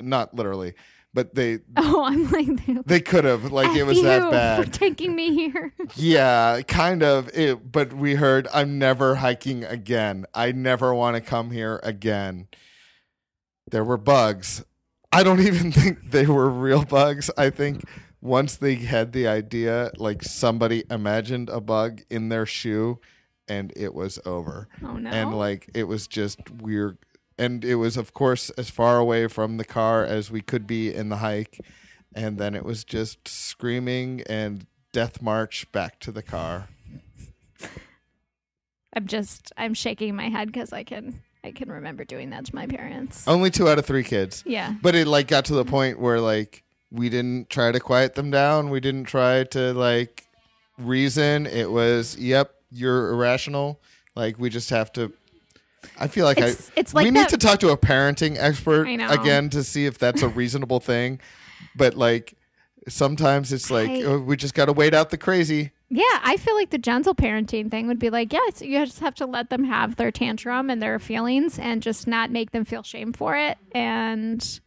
not 0.00 0.34
literally, 0.34 0.74
but 1.12 1.34
they 1.34 1.60
Oh, 1.76 2.04
I'm 2.04 2.30
like. 2.30 2.86
they 2.86 3.00
could 3.00 3.24
have 3.24 3.52
like 3.52 3.76
it 3.76 3.80
F 3.82 3.86
was 3.86 3.96
you 3.98 4.02
that 4.04 4.22
for 4.24 4.30
bad. 4.30 4.72
taking 4.72 5.14
me 5.14 5.34
here. 5.34 5.72
Yeah, 5.96 6.60
kind 6.62 7.02
of. 7.02 7.28
It, 7.34 7.70
but 7.72 7.92
we 7.92 8.14
heard, 8.16 8.48
"I'm 8.52 8.78
never 8.78 9.16
hiking 9.16 9.64
again. 9.64 10.26
I 10.34 10.52
never 10.52 10.94
want 10.94 11.16
to 11.16 11.20
come 11.20 11.50
here 11.50 11.80
again." 11.82 12.48
There 13.70 13.84
were 13.84 13.96
bugs. 13.96 14.64
I 15.12 15.22
don't 15.22 15.40
even 15.40 15.70
think 15.72 16.10
they 16.10 16.26
were 16.26 16.50
real 16.50 16.84
bugs. 16.84 17.30
I 17.38 17.50
think 17.50 17.84
once 18.24 18.56
they 18.56 18.76
had 18.76 19.12
the 19.12 19.28
idea, 19.28 19.90
like 19.98 20.22
somebody 20.22 20.82
imagined 20.90 21.50
a 21.50 21.60
bug 21.60 22.00
in 22.08 22.30
their 22.30 22.46
shoe, 22.46 22.98
and 23.46 23.70
it 23.76 23.94
was 23.94 24.18
over. 24.24 24.66
Oh 24.82 24.96
no. 24.96 25.10
And 25.10 25.36
like 25.36 25.70
it 25.74 25.84
was 25.84 26.08
just 26.08 26.50
weird. 26.50 26.98
And 27.36 27.64
it 27.64 27.74
was, 27.76 27.96
of 27.96 28.14
course, 28.14 28.48
as 28.50 28.70
far 28.70 28.98
away 28.98 29.26
from 29.28 29.58
the 29.58 29.64
car 29.64 30.04
as 30.04 30.30
we 30.30 30.40
could 30.40 30.66
be 30.66 30.92
in 30.92 31.10
the 31.10 31.16
hike. 31.16 31.60
And 32.14 32.38
then 32.38 32.54
it 32.54 32.64
was 32.64 32.84
just 32.84 33.28
screaming 33.28 34.22
and 34.28 34.66
death 34.92 35.20
march 35.20 35.70
back 35.72 35.98
to 36.00 36.12
the 36.12 36.22
car. 36.22 36.68
I'm 38.96 39.06
just 39.06 39.52
I'm 39.56 39.74
shaking 39.74 40.16
my 40.16 40.30
head 40.30 40.46
because 40.46 40.72
I 40.72 40.84
can 40.84 41.20
I 41.42 41.50
can 41.50 41.70
remember 41.70 42.04
doing 42.04 42.30
that 42.30 42.46
to 42.46 42.54
my 42.54 42.66
parents. 42.66 43.28
Only 43.28 43.50
two 43.50 43.68
out 43.68 43.78
of 43.78 43.84
three 43.84 44.04
kids. 44.04 44.42
Yeah. 44.46 44.74
But 44.80 44.94
it 44.94 45.06
like 45.06 45.28
got 45.28 45.44
to 45.46 45.54
the 45.54 45.64
point 45.64 45.98
where 45.98 46.20
like 46.20 46.64
we 46.90 47.08
didn't 47.08 47.50
try 47.50 47.72
to 47.72 47.80
quiet 47.80 48.14
them 48.14 48.30
down. 48.30 48.70
We 48.70 48.80
didn't 48.80 49.04
try 49.04 49.44
to 49.44 49.72
like 49.72 50.26
reason. 50.78 51.46
It 51.46 51.70
was, 51.70 52.16
yep, 52.16 52.54
you're 52.70 53.10
irrational. 53.10 53.80
Like 54.14 54.38
we 54.38 54.50
just 54.50 54.70
have 54.70 54.92
to. 54.94 55.12
I 55.98 56.06
feel 56.08 56.24
like 56.24 56.38
It's 56.38 56.70
I. 56.70 56.72
it's 56.76 56.94
like 56.94 57.04
we 57.04 57.10
that, 57.10 57.18
need 57.18 57.28
to 57.28 57.36
talk 57.36 57.60
to 57.60 57.70
a 57.70 57.76
parenting 57.76 58.36
expert 58.38 58.86
again 58.88 59.50
to 59.50 59.62
see 59.62 59.86
if 59.86 59.98
that's 59.98 60.22
a 60.22 60.28
reasonable 60.40 60.80
thing. 60.80 61.20
But 61.76 61.94
like 61.94 62.34
sometimes 62.88 63.52
it's 63.52 63.70
like 63.70 63.90
I- 63.90 64.02
oh, 64.02 64.18
we 64.18 64.36
just 64.36 64.54
got 64.54 64.66
to 64.66 64.72
wait 64.72 64.94
out 64.94 65.10
the 65.10 65.18
crazy. 65.18 65.72
Yeah, 65.90 66.18
I 66.24 66.36
feel 66.38 66.54
like 66.56 66.70
the 66.70 66.78
gentle 66.78 67.14
parenting 67.14 67.70
thing 67.70 67.86
would 67.86 67.98
be 68.00 68.10
like, 68.10 68.32
yes, 68.32 68.62
you 68.62 68.84
just 68.84 68.98
have 69.00 69.14
to 69.16 69.26
let 69.26 69.50
them 69.50 69.62
have 69.64 69.94
their 69.96 70.10
tantrum 70.10 70.68
and 70.70 70.82
their 70.82 70.98
feelings 70.98 71.58
and 71.58 71.82
just 71.82 72.06
not 72.08 72.30
make 72.32 72.50
them 72.50 72.64
feel 72.64 72.82
shame 72.82 73.12
for 73.12 73.36
it. 73.36 73.58
And 73.72 74.60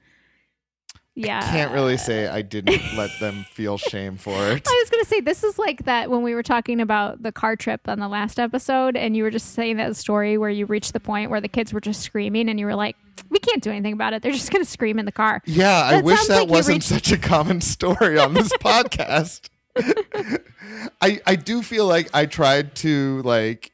yeah. 1.17 1.41
Can't 1.51 1.71
really 1.73 1.97
say 1.97 2.27
I 2.27 2.41
didn't 2.43 2.81
let 2.95 3.09
them 3.19 3.45
feel 3.51 3.77
shame 3.77 4.17
for 4.17 4.31
it. 4.51 4.67
I 4.67 4.81
was 4.83 4.89
going 4.89 5.03
to 5.03 5.09
say, 5.09 5.19
this 5.19 5.43
is 5.43 5.57
like 5.57 5.85
that 5.85 6.09
when 6.11 6.21
we 6.21 6.35
were 6.35 6.43
talking 6.43 6.79
about 6.79 7.23
the 7.23 7.31
car 7.31 7.55
trip 7.55 7.81
on 7.87 7.99
the 7.99 8.07
last 8.07 8.39
episode, 8.39 8.95
and 8.95 9.17
you 9.17 9.23
were 9.23 9.31
just 9.31 9.53
saying 9.53 9.77
that 9.77 9.95
story 9.95 10.37
where 10.37 10.49
you 10.49 10.65
reached 10.67 10.93
the 10.93 10.99
point 10.99 11.31
where 11.31 11.41
the 11.41 11.47
kids 11.47 11.73
were 11.73 11.81
just 11.81 12.01
screaming, 12.01 12.49
and 12.49 12.59
you 12.59 12.65
were 12.67 12.75
like, 12.75 12.95
we 13.29 13.39
can't 13.39 13.63
do 13.63 13.71
anything 13.71 13.93
about 13.93 14.13
it. 14.13 14.21
They're 14.21 14.31
just 14.31 14.51
going 14.51 14.63
to 14.63 14.69
scream 14.69 14.99
in 14.99 15.05
the 15.05 15.11
car. 15.11 15.41
Yeah, 15.45 15.81
I 15.83 15.91
That 15.95 16.03
wish 16.03 16.27
that 16.27 16.41
like 16.41 16.49
wasn't 16.49 16.75
reached- 16.77 16.87
such 16.87 17.11
a 17.11 17.17
common 17.17 17.61
story 17.61 18.19
on 18.19 18.33
this 18.35 18.49
podcast. 18.61 19.49
I 21.01 21.19
I 21.25 21.35
do 21.35 21.61
feel 21.61 21.85
like 21.87 22.09
I 22.13 22.25
tried 22.25 22.75
to 22.75 23.21
like 23.23 23.71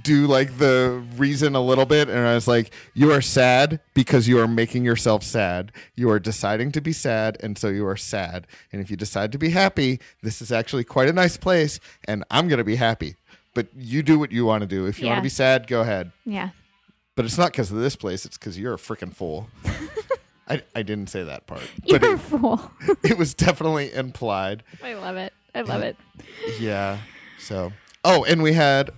do 0.00 0.26
like 0.26 0.58
the 0.58 1.02
reason 1.16 1.54
a 1.54 1.60
little 1.60 1.84
bit 1.84 2.08
and 2.08 2.18
I 2.18 2.34
was 2.34 2.48
like 2.48 2.72
you 2.94 3.12
are 3.12 3.20
sad 3.20 3.80
because 3.94 4.26
you 4.26 4.38
are 4.40 4.48
making 4.48 4.84
yourself 4.84 5.22
sad. 5.22 5.72
You 5.96 6.10
are 6.10 6.18
deciding 6.18 6.72
to 6.72 6.80
be 6.80 6.92
sad 6.92 7.36
and 7.40 7.58
so 7.58 7.68
you 7.68 7.86
are 7.86 7.96
sad. 7.96 8.46
And 8.72 8.80
if 8.80 8.90
you 8.90 8.96
decide 8.96 9.32
to 9.32 9.38
be 9.38 9.50
happy, 9.50 10.00
this 10.22 10.40
is 10.40 10.50
actually 10.50 10.84
quite 10.84 11.08
a 11.08 11.12
nice 11.12 11.36
place 11.36 11.78
and 12.04 12.24
I'm 12.30 12.48
going 12.48 12.58
to 12.58 12.64
be 12.64 12.76
happy. 12.76 13.16
But 13.54 13.68
you 13.76 14.02
do 14.02 14.18
what 14.18 14.32
you 14.32 14.46
want 14.46 14.62
to 14.62 14.66
do. 14.66 14.86
If 14.86 14.98
you 14.98 15.08
want 15.08 15.18
to 15.18 15.22
be 15.22 15.28
sad, 15.28 15.66
go 15.66 15.82
ahead. 15.82 16.12
Yeah. 16.24 16.50
But 17.14 17.26
it's 17.26 17.36
not 17.36 17.52
because 17.52 17.70
of 17.70 17.78
this 17.78 17.96
place, 17.96 18.24
it's 18.24 18.38
cuz 18.38 18.58
you're 18.58 18.74
a 18.74 18.78
freaking 18.78 19.14
fool. 19.14 19.48
I, 20.48 20.62
I 20.74 20.82
didn't 20.82 21.08
say 21.08 21.22
that 21.22 21.46
part. 21.46 21.62
You're 21.84 21.98
But 21.98 22.08
a 22.08 22.12
it, 22.14 22.20
fool. 22.20 22.70
it 23.02 23.16
was 23.16 23.34
definitely 23.34 23.92
implied. 23.92 24.62
I 24.82 24.94
love 24.94 25.16
it. 25.16 25.32
I 25.54 25.60
love 25.62 25.82
uh, 25.82 25.86
it. 25.86 25.96
Yeah. 26.58 26.98
So, 27.38 27.72
oh, 28.04 28.24
and 28.24 28.42
we 28.42 28.52
had 28.52 28.90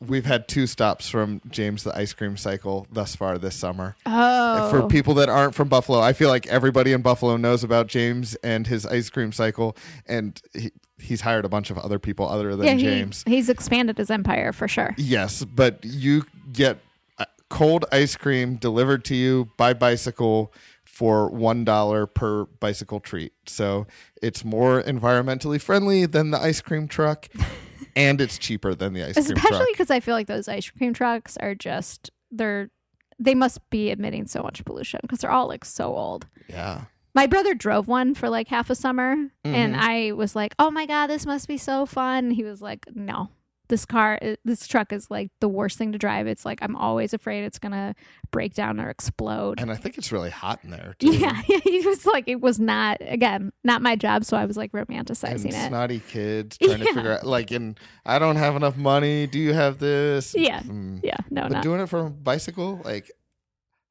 we've 0.00 0.26
had 0.26 0.48
two 0.48 0.66
stops 0.66 1.08
from 1.08 1.40
James 1.48 1.84
the 1.84 1.96
ice 1.96 2.12
cream 2.12 2.36
cycle 2.36 2.86
thus 2.90 3.14
far 3.16 3.38
this 3.38 3.54
summer. 3.54 3.96
Oh. 4.06 4.70
For 4.70 4.86
people 4.88 5.14
that 5.14 5.28
aren't 5.28 5.54
from 5.54 5.68
Buffalo, 5.68 6.00
I 6.00 6.12
feel 6.12 6.28
like 6.28 6.46
everybody 6.48 6.92
in 6.92 7.02
Buffalo 7.02 7.36
knows 7.36 7.62
about 7.64 7.86
James 7.86 8.34
and 8.36 8.66
his 8.66 8.84
ice 8.86 9.10
cream 9.10 9.32
cycle, 9.32 9.76
and 10.06 10.40
he, 10.52 10.72
he's 10.98 11.20
hired 11.22 11.44
a 11.44 11.48
bunch 11.48 11.70
of 11.70 11.78
other 11.78 11.98
people 11.98 12.28
other 12.28 12.56
than 12.56 12.66
yeah, 12.66 12.74
he- 12.74 12.82
James. 12.82 13.24
he's 13.26 13.48
expanded 13.48 13.98
his 13.98 14.10
empire 14.10 14.52
for 14.52 14.68
sure. 14.68 14.94
Yes, 14.96 15.44
but 15.44 15.78
you 15.84 16.24
get 16.52 16.78
uh, 17.18 17.24
cold 17.48 17.84
ice 17.92 18.16
cream 18.16 18.56
delivered 18.56 19.04
to 19.06 19.14
you 19.14 19.50
by 19.56 19.72
bicycle 19.72 20.52
for 20.84 21.30
one 21.30 21.64
dollar 21.64 22.06
per 22.06 22.44
bicycle 22.44 23.00
treat. 23.00 23.32
So 23.46 23.86
it's 24.20 24.44
more 24.44 24.82
environmentally 24.82 25.60
friendly 25.60 26.04
than 26.04 26.30
the 26.30 26.38
ice 26.38 26.60
cream 26.60 26.88
truck, 26.88 27.28
and 28.00 28.20
it's 28.20 28.38
cheaper 28.38 28.74
than 28.74 28.92
the 28.94 29.02
ice 29.04 29.14
cream 29.14 29.36
Especially 29.36 29.66
because 29.72 29.90
I 29.90 30.00
feel 30.00 30.14
like 30.14 30.26
those 30.26 30.48
ice 30.48 30.68
cream 30.70 30.92
trucks 30.94 31.36
are 31.38 31.54
just 31.54 32.10
they're 32.30 32.70
they 33.18 33.34
must 33.34 33.58
be 33.70 33.90
emitting 33.90 34.26
so 34.26 34.42
much 34.42 34.64
pollution 34.64 35.00
because 35.02 35.18
they're 35.20 35.30
all 35.30 35.46
like 35.48 35.64
so 35.64 35.94
old. 35.94 36.26
Yeah, 36.48 36.84
My 37.14 37.26
brother 37.26 37.54
drove 37.54 37.86
one 37.88 38.14
for 38.14 38.28
like 38.30 38.48
half 38.48 38.70
a 38.70 38.74
summer, 38.74 39.14
and 39.44 39.74
Mhm. 39.74 39.78
I 39.78 40.12
was 40.12 40.34
like, 40.34 40.54
"Oh 40.58 40.70
my 40.70 40.86
god, 40.86 41.08
this 41.08 41.26
must 41.26 41.46
be 41.48 41.58
so 41.58 41.84
fun." 41.86 42.26
And 42.26 42.32
he 42.32 42.44
was 42.44 42.62
like, 42.62 42.86
"No, 42.94 43.28
this 43.70 43.86
car, 43.86 44.18
uh, 44.20 44.34
this 44.44 44.66
truck 44.66 44.92
is 44.92 45.10
like 45.10 45.30
the 45.40 45.48
worst 45.48 45.78
thing 45.78 45.92
to 45.92 45.98
drive. 45.98 46.26
It's 46.26 46.44
like 46.44 46.58
I'm 46.60 46.76
always 46.76 47.14
afraid 47.14 47.44
it's 47.44 47.58
gonna 47.58 47.94
break 48.30 48.52
down 48.52 48.78
or 48.78 48.90
explode." 48.90 49.58
and 49.60 49.70
I 49.72 49.76
think 49.76 49.96
it's 49.96 50.12
really 50.12 50.28
hot 50.28 50.60
in 50.62 50.70
there. 50.70 50.94
Too. 51.00 51.16
yeah, 51.16 51.40
he 51.64 51.80
was 51.86 52.04
like, 52.04 52.24
"It 52.28 52.42
was 52.42 52.60
not 52.60 52.98
again, 53.00 53.52
not 53.64 53.80
my 53.80 53.96
job." 53.96 54.26
So 54.26 54.36
I 54.36 54.44
was 54.44 54.58
like 54.58 54.70
And 54.74 54.86
romanticizing 54.86 55.46
it. 55.54 55.68
snotty 55.68 56.00
kids 56.00 56.58
trying 56.62 56.80
to 56.80 56.92
figure 56.92 57.12
out, 57.14 57.26
like, 57.26 57.50
and 57.50 57.80
I 58.04 58.18
don't 58.18 58.36
have 58.36 58.56
enough 58.56 58.76
money. 58.76 59.26
Do 59.26 59.38
you 59.38 59.54
have 59.54 59.78
this? 59.78 60.34
Yeah. 60.36 60.60
Mm. 60.60 61.00
Yeah, 61.02 61.16
no, 61.30 61.42
But 61.42 61.52
no. 61.52 61.62
doing 61.62 61.80
it 61.80 61.88
from 61.88 62.06
a 62.06 62.10
bicycle, 62.10 62.82
like, 62.84 63.10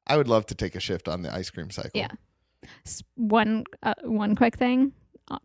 I 0.06 0.16
would 0.16 0.28
love 0.28 0.46
to 0.46 0.54
take 0.54 0.76
a 0.76 0.80
shift 0.80 1.08
on 1.08 1.22
the 1.22 1.34
ice 1.34 1.50
cream 1.50 1.70
cycle. 1.70 1.90
Yeah. 1.94 2.08
One 3.16 3.64
uh, 3.82 3.94
one 4.04 4.36
quick 4.36 4.56
thing 4.56 4.92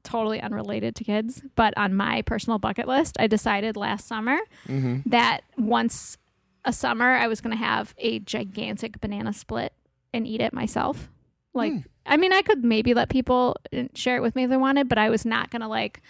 totally 0.03 0.41
unrelated 0.41 0.95
to 0.95 1.03
kids 1.03 1.41
but 1.55 1.73
on 1.77 1.93
my 1.93 2.21
personal 2.23 2.57
bucket 2.59 2.87
list 2.87 3.15
i 3.19 3.27
decided 3.27 3.75
last 3.77 4.07
summer 4.07 4.37
hmm 4.67 4.97
that 5.05 5.41
once 5.57 6.17
a 6.63 6.73
summer 6.73 7.11
i 7.15 7.27
was 7.27 7.41
going 7.41 7.55
to 7.55 7.63
have 7.63 7.93
a 7.99 8.19
gigantic 8.19 8.99
banana 9.01 9.31
split 9.33 9.73
and 10.13 10.25
eat 10.27 10.41
it 10.41 10.53
myself 10.53 11.09
like 11.53 11.71
Hmm. 11.73 11.79
i 12.05 12.17
mean 12.17 12.33
i 12.33 12.41
could 12.41 12.63
maybe 12.63 12.93
let 12.93 13.09
people 13.09 13.55
uh, 13.75 13.83
share 13.93 14.15
it 14.17 14.21
with 14.21 14.35
me 14.35 14.43
if 14.45 14.49
they 14.49 14.57
wanted 14.57 14.89
but 14.89 14.97
i 14.97 15.09
was 15.09 15.25
not 15.25 15.49
going 15.51 15.61
to 15.61 15.67
like 15.67 16.01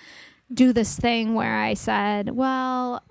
do 0.53 0.71
this 0.73 0.97
thing 0.97 1.33
where 1.33 1.55
i 1.57 1.73
said 1.73 2.29
well 2.35 3.01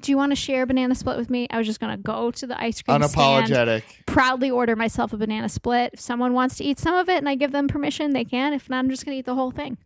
do 0.00 0.12
you 0.12 0.16
want 0.16 0.30
to 0.30 0.36
share 0.36 0.62
a 0.62 0.66
banana 0.66 0.94
split 0.94 1.16
with 1.16 1.28
me 1.28 1.46
i 1.50 1.58
was 1.58 1.66
just 1.66 1.80
going 1.80 1.90
to 1.94 2.00
go 2.02 2.30
to 2.30 2.46
the 2.46 2.60
ice 2.62 2.80
cream 2.82 3.02
stand 3.02 3.48
Unapologetic. 3.50 3.82
proudly 4.06 4.50
order 4.50 4.76
myself 4.76 5.12
a 5.12 5.16
banana 5.16 5.48
split. 5.48 5.90
If 5.94 6.00
someone 6.00 6.32
wants 6.34 6.56
to 6.58 6.64
eat 6.64 6.78
some 6.78 6.94
of 6.94 7.08
it 7.08 7.16
and 7.18 7.28
I 7.28 7.34
give 7.34 7.50
them 7.52 7.66
permission, 7.68 8.12
they 8.12 8.24
can. 8.24 8.52
If 8.52 8.70
not, 8.70 8.78
I'm 8.78 8.88
just 8.90 9.04
going 9.04 9.16
to 9.16 9.18
eat 9.18 9.26
the 9.26 9.34
whole 9.34 9.50
thing. 9.50 9.76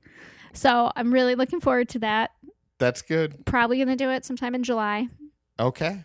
So 0.53 0.91
I'm 0.97 1.13
really 1.13 1.35
looking 1.35 1.61
forward 1.61 1.89
to 1.91 1.99
that. 2.01 2.31
That's 2.79 3.03
good. 3.03 3.45
Probably 3.47 3.77
going 3.77 3.89
to 3.89 3.97
do 3.97 4.11
it 4.11 4.25
sometime 4.25 4.55
in 4.55 4.63
July. 4.63 5.09
Okay. 5.59 6.03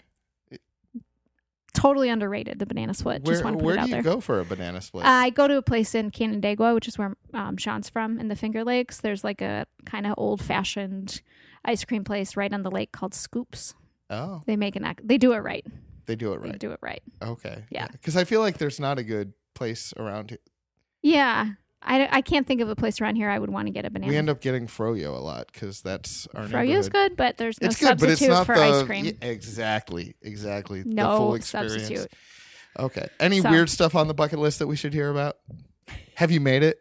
Totally 1.74 2.08
underrated, 2.10 2.58
the 2.58 2.66
banana 2.66 2.94
split. 2.94 3.24
Where, 3.24 3.34
just 3.34 3.44
want 3.44 3.56
to 3.56 3.58
put 3.58 3.66
where 3.66 3.76
it 3.76 3.80
out 3.80 3.84
do 3.86 3.90
you 3.98 4.02
there. 4.02 4.14
go 4.14 4.22
for 4.22 4.40
a 4.40 4.46
banana 4.46 4.80
split? 4.80 5.06
I 5.06 5.30
go 5.30 5.46
to 5.46 5.58
a 5.58 5.62
place 5.62 5.94
in 5.94 6.10
Canandaigua, 6.10 6.74
which 6.74 6.88
is 6.88 6.98
where 6.98 7.18
um, 7.34 7.58
Sean's 7.58 7.90
from, 7.90 8.18
in 8.18 8.30
the 8.30 8.36
Finger 8.36 8.64
Lakes. 8.64 9.02
There's 9.02 9.26
like 9.26 9.42
a 9.42 9.66
kind 9.86 10.08
of 10.08 10.14
old 10.18 10.42
fashioned 10.42 11.22
ice 11.66 11.84
cream 11.84 12.06
place 12.06 12.38
right 12.38 12.54
on 12.54 12.64
the 12.64 12.72
lake 12.72 12.94
called 12.94 13.14
Scoops. 13.14 13.74
oh, 14.10 14.42
They 14.46 14.56
make 14.56 14.78
an 14.78 14.86
ac- 14.86 15.00
they 15.04 15.18
do 15.18 15.34
it 15.34 15.40
right. 15.40 15.66
they 16.06 16.16
do 16.16 16.32
it 16.32 16.42
They 16.44 16.50
right. 16.52 16.60
do 16.60 16.72
it 16.72 16.80
right. 16.82 17.04
Okay. 17.22 17.66
Yeah. 17.70 17.88
Because 17.92 18.16
I 18.16 18.24
feel 18.24 18.40
like 18.40 18.58
there's 18.58 18.80
not 18.80 18.98
a 18.98 19.04
good 19.04 19.34
place 19.54 19.94
around 19.98 20.30
here. 20.30 20.40
Yeah. 21.02 21.50
I, 21.86 22.08
I 22.18 22.22
can't 22.22 22.46
think 22.48 22.62
of 22.62 22.70
a 22.70 22.76
place 22.76 23.00
around 23.00 23.16
here 23.16 23.30
I 23.30 23.38
would 23.40 23.50
want 23.52 23.68
to 23.68 23.72
get 23.72 23.86
a 23.86 23.90
banana. 23.90 24.12
We 24.12 24.18
end 24.18 24.30
up 24.30 24.42
getting 24.42 24.68
froyo 24.68 25.16
a 25.16 25.22
lot 25.22 25.50
because 25.54 25.82
that's 25.82 26.28
our 26.34 26.44
Froyo's 26.46 26.52
neighborhood. 26.88 26.92
good, 26.92 27.16
but 27.18 27.38
there's 27.38 27.62
no 27.62 27.68
It's 27.68 27.80
good, 27.80 27.98
but 28.00 28.10
substitute 28.10 28.26
it's 28.30 28.38
not 28.38 28.46
for 28.46 28.56
the 28.56 28.62
ice 28.64 28.84
cream. 28.84 29.06
yeah, 29.06 29.14
exactly, 29.22 30.16
exactly 30.22 30.82
the 30.84 30.94
no 30.94 31.18
full 31.18 31.36
experience. 31.36 31.74
substitute. 31.74 32.12
Okay. 32.78 33.08
Any 33.20 33.42
So- 33.42 33.50
weird 33.52 33.70
stuff 33.70 33.96
on 33.96 34.08
the 34.08 34.14
bucket 34.14 34.40
list 34.40 34.60
that 34.60 34.68
we 34.68 34.76
should 34.76 34.94
hear 34.94 35.10
about? 35.10 35.38
Have 36.16 36.32
you 36.32 36.40
made 36.42 36.64
it? 36.64 36.80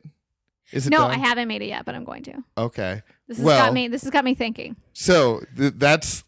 Is 0.73 0.87
it 0.87 0.91
No, 0.91 0.99
done? 0.99 1.11
I 1.13 1.19
haven't 1.19 1.47
made 1.49 1.63
it 1.63 1.67
yet, 1.67 1.85
but 1.85 1.95
I'm 1.95 2.05
going 2.05 2.23
to. 2.25 2.43
Okay. 2.59 3.03
This 3.29 3.37
has 3.37 3.45
Well- 3.47 3.67
got 3.67 3.73
me. 3.75 3.89
This 3.89 4.03
has 4.03 4.11
got 4.11 4.25
me 4.25 4.35
thinking. 4.35 4.75
So 4.93 5.43
th- 5.57 5.75
that's 5.77 6.25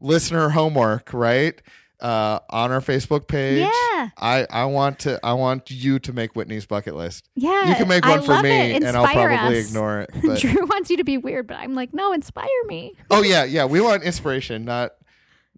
listener 0.00 0.48
homework, 0.50 1.12
right? 1.12 1.60
Uh, 2.00 2.38
on 2.50 2.72
our 2.72 2.80
Facebook 2.80 3.26
page. 3.28 3.60
Yeah, 3.60 4.08
I, 4.16 4.46
I 4.50 4.64
want 4.64 5.00
to 5.00 5.20
I 5.22 5.34
want 5.34 5.70
you 5.70 5.98
to 5.98 6.12
make 6.12 6.34
Whitney's 6.34 6.64
bucket 6.66 6.94
list. 6.96 7.28
yeah. 7.34 7.68
You 7.68 7.74
can 7.74 7.88
make 7.88 8.04
I 8.06 8.10
one 8.16 8.22
for 8.22 8.42
me, 8.42 8.74
and 8.74 8.84
I'll 8.86 9.06
probably 9.06 9.58
us. 9.60 9.68
ignore 9.68 10.00
it. 10.00 10.10
But 10.24 10.38
Drew 10.40 10.66
wants 10.66 10.88
you 10.90 10.96
to 10.96 11.04
be 11.04 11.18
weird, 11.18 11.46
but 11.46 11.58
I'm 11.58 11.74
like, 11.74 11.92
no, 11.92 12.12
inspire 12.12 12.46
me. 12.66 12.94
oh 13.10 13.22
yeah, 13.22 13.44
yeah, 13.44 13.66
we 13.66 13.80
want 13.80 14.02
inspiration, 14.02 14.64
not 14.64 14.92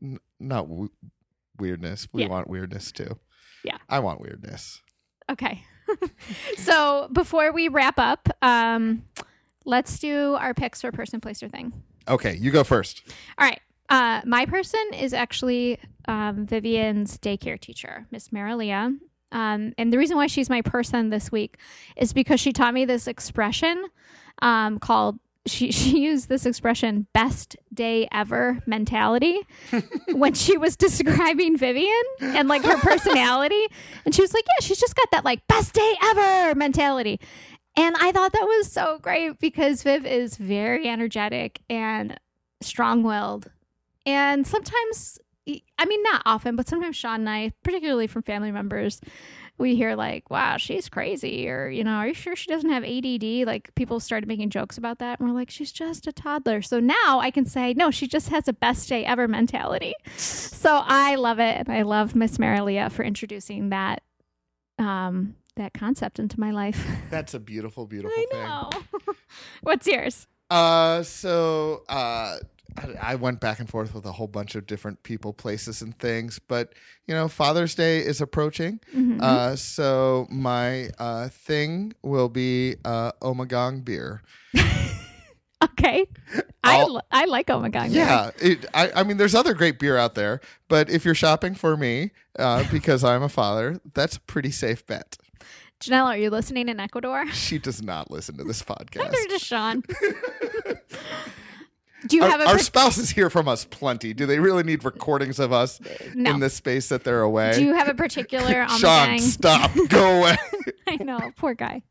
n- 0.02 0.18
not 0.40 0.68
w- 0.68 0.88
weirdness. 1.58 2.08
We 2.12 2.22
Yeah. 2.22 2.28
want 2.28 2.48
weirdness 2.48 2.90
too. 2.92 3.18
Yeah. 3.64 3.78
I 3.88 4.00
want 4.00 4.20
weirdness. 4.20 4.80
Okay. 5.30 5.62
so 6.56 7.08
before 7.12 7.52
we 7.52 7.68
wrap 7.68 7.98
up, 7.98 8.28
um, 8.42 9.04
let's 9.64 9.98
do 9.98 10.34
our 10.40 10.54
picks 10.54 10.80
for 10.80 10.90
person, 10.92 11.20
place, 11.20 11.42
or 11.42 11.48
thing. 11.48 11.72
Okay, 12.08 12.36
you 12.36 12.50
go 12.50 12.64
first. 12.64 13.02
All 13.38 13.46
right. 13.46 13.60
Uh, 13.92 14.22
my 14.24 14.46
person 14.46 14.80
is 14.98 15.12
actually 15.12 15.78
um, 16.08 16.46
Vivian's 16.46 17.18
daycare 17.18 17.60
teacher, 17.60 18.06
Miss 18.10 18.32
Marilia. 18.32 18.96
Um, 19.32 19.74
and 19.76 19.92
the 19.92 19.98
reason 19.98 20.16
why 20.16 20.28
she's 20.28 20.48
my 20.48 20.62
person 20.62 21.10
this 21.10 21.30
week 21.30 21.58
is 21.94 22.14
because 22.14 22.40
she 22.40 22.54
taught 22.54 22.72
me 22.72 22.86
this 22.86 23.06
expression 23.06 23.84
um, 24.40 24.78
called 24.78 25.18
she 25.44 25.70
she 25.72 26.00
used 26.00 26.30
this 26.30 26.46
expression 26.46 27.06
best 27.12 27.54
day 27.74 28.08
ever 28.12 28.62
mentality 28.64 29.40
when 30.12 30.32
she 30.32 30.56
was 30.56 30.74
describing 30.74 31.58
Vivian 31.58 32.02
and 32.20 32.48
like 32.48 32.62
her 32.62 32.78
personality. 32.78 33.66
And 34.06 34.14
she 34.14 34.22
was 34.22 34.32
like 34.32 34.44
yeah 34.46 34.64
she's 34.64 34.80
just 34.80 34.96
got 34.96 35.10
that 35.10 35.24
like 35.24 35.46
best 35.48 35.74
day 35.74 35.94
ever 36.02 36.54
mentality. 36.54 37.20
And 37.76 37.94
I 37.98 38.10
thought 38.12 38.32
that 38.32 38.46
was 38.46 38.72
so 38.72 38.98
great 39.02 39.38
because 39.38 39.82
Viv 39.82 40.06
is 40.06 40.36
very 40.36 40.88
energetic 40.88 41.60
and 41.68 42.18
strong-willed 42.62 43.50
and 44.06 44.46
sometimes 44.46 45.18
I 45.78 45.84
mean 45.86 46.02
not 46.02 46.22
often 46.24 46.56
but 46.56 46.68
sometimes 46.68 46.96
Sean 46.96 47.20
and 47.20 47.30
I 47.30 47.52
particularly 47.62 48.06
from 48.06 48.22
family 48.22 48.52
members 48.52 49.00
we 49.58 49.76
hear 49.76 49.94
like, 49.94 50.28
wow, 50.30 50.56
she's 50.56 50.88
crazy, 50.88 51.48
or, 51.48 51.68
you 51.68 51.84
know, 51.84 51.92
are 51.92 52.08
you 52.08 52.14
sure 52.14 52.34
she 52.34 52.50
doesn't 52.50 52.70
have 52.70 52.84
ADD? 52.84 53.46
Like, 53.46 53.74
people 53.74 54.00
started 54.00 54.26
making 54.26 54.50
jokes 54.50 54.76
about 54.78 54.98
that, 54.98 55.20
and 55.20 55.28
we're 55.28 55.34
like, 55.34 55.50
she's 55.50 55.72
just 55.72 56.06
a 56.06 56.12
toddler. 56.12 56.62
So 56.62 56.80
now 56.80 57.20
I 57.20 57.30
can 57.30 57.46
say, 57.46 57.74
no, 57.74 57.90
she 57.90 58.06
just 58.06 58.28
has 58.30 58.48
a 58.48 58.52
best 58.52 58.88
day 58.88 59.04
ever 59.04 59.28
mentality. 59.28 59.94
So 60.16 60.82
I 60.84 61.14
love 61.16 61.38
it, 61.38 61.58
and 61.58 61.68
I 61.68 61.82
love 61.82 62.14
Miss 62.14 62.38
Marilia 62.38 62.90
for 62.90 63.04
introducing 63.04 63.70
that 63.70 64.02
um 64.78 65.36
that 65.56 65.74
concept 65.74 66.18
into 66.18 66.40
my 66.40 66.50
life. 66.50 66.84
That's 67.10 67.34
a 67.34 67.38
beautiful, 67.38 67.86
beautiful 67.86 68.18
I 68.18 68.26
thing. 68.30 68.40
know. 68.40 68.70
What's 69.62 69.86
yours? 69.86 70.26
Uh, 70.48 71.02
so 71.02 71.82
uh, 71.90 72.36
I, 72.76 73.12
I 73.12 73.14
went 73.16 73.40
back 73.40 73.58
and 73.60 73.68
forth 73.68 73.94
with 73.94 74.04
a 74.06 74.12
whole 74.12 74.26
bunch 74.28 74.54
of 74.54 74.66
different 74.66 75.02
people, 75.02 75.32
places, 75.32 75.82
and 75.82 75.98
things. 75.98 76.38
But 76.38 76.74
you 77.06 77.14
know, 77.14 77.28
Father's 77.28 77.74
Day 77.74 77.98
is 77.98 78.20
approaching. 78.20 78.80
Mhm. 78.94 79.20
Uh, 79.20 79.56
so 79.56 80.26
my 80.30 80.90
uh 80.98 81.28
thing 81.28 81.92
will 82.02 82.28
be 82.28 82.76
uh 82.84 83.12
Ommegang 83.22 83.84
beer. 83.84 84.22
okay. 85.64 86.06
I, 86.64 86.78
I'll- 86.78 87.02
I 87.10 87.24
like 87.26 87.48
Ommegang. 87.48 87.88
Yeah, 87.90 88.30
it, 88.40 88.66
I, 88.74 88.90
I 88.96 89.02
mean, 89.02 89.16
there's 89.16 89.34
other 89.34 89.54
great 89.54 89.78
beer 89.78 89.96
out 89.96 90.14
there, 90.14 90.40
but 90.68 90.88
if 90.90 91.04
you're 91.04 91.14
shopping 91.14 91.54
for 91.54 91.76
me, 91.76 92.10
uh, 92.38 92.64
because 92.70 93.02
I'm 93.04 93.22
a 93.22 93.28
father, 93.28 93.80
that's 93.94 94.16
a 94.16 94.20
pretty 94.20 94.50
safe 94.52 94.86
bet. 94.86 95.16
Janelle, 95.80 96.04
are 96.04 96.16
you 96.16 96.30
listening 96.30 96.68
in 96.68 96.78
Ecuador? 96.78 97.26
She 97.32 97.58
does 97.58 97.82
not 97.82 98.08
listen 98.12 98.36
to 98.36 98.44
this 98.44 98.62
podcast. 98.72 99.10
Neither 99.10 99.28
does 99.28 99.42
Sean. 99.42 99.82
Do 102.06 102.16
you 102.16 102.22
our, 102.22 102.30
have 102.30 102.40
a 102.40 102.48
our 102.48 102.58
spouses 102.58 103.10
hear 103.10 103.30
from 103.30 103.48
us 103.48 103.64
plenty. 103.64 104.12
Do 104.14 104.26
they 104.26 104.38
really 104.38 104.62
need 104.62 104.84
recordings 104.84 105.38
of 105.38 105.52
us 105.52 105.80
no? 106.14 106.30
in 106.30 106.40
the 106.40 106.50
space 106.50 106.88
that 106.88 107.04
they're 107.04 107.22
away? 107.22 107.52
Do 107.54 107.64
you 107.64 107.74
have 107.74 107.88
a 107.88 107.94
particular 107.94 108.62
on 108.68 108.68
the 108.68 108.76
Sean, 108.78 109.18
stop. 109.18 109.70
Go 109.88 110.18
away. 110.18 110.36
I 110.86 110.96
know, 110.96 111.32
poor 111.36 111.54
guy. 111.54 111.82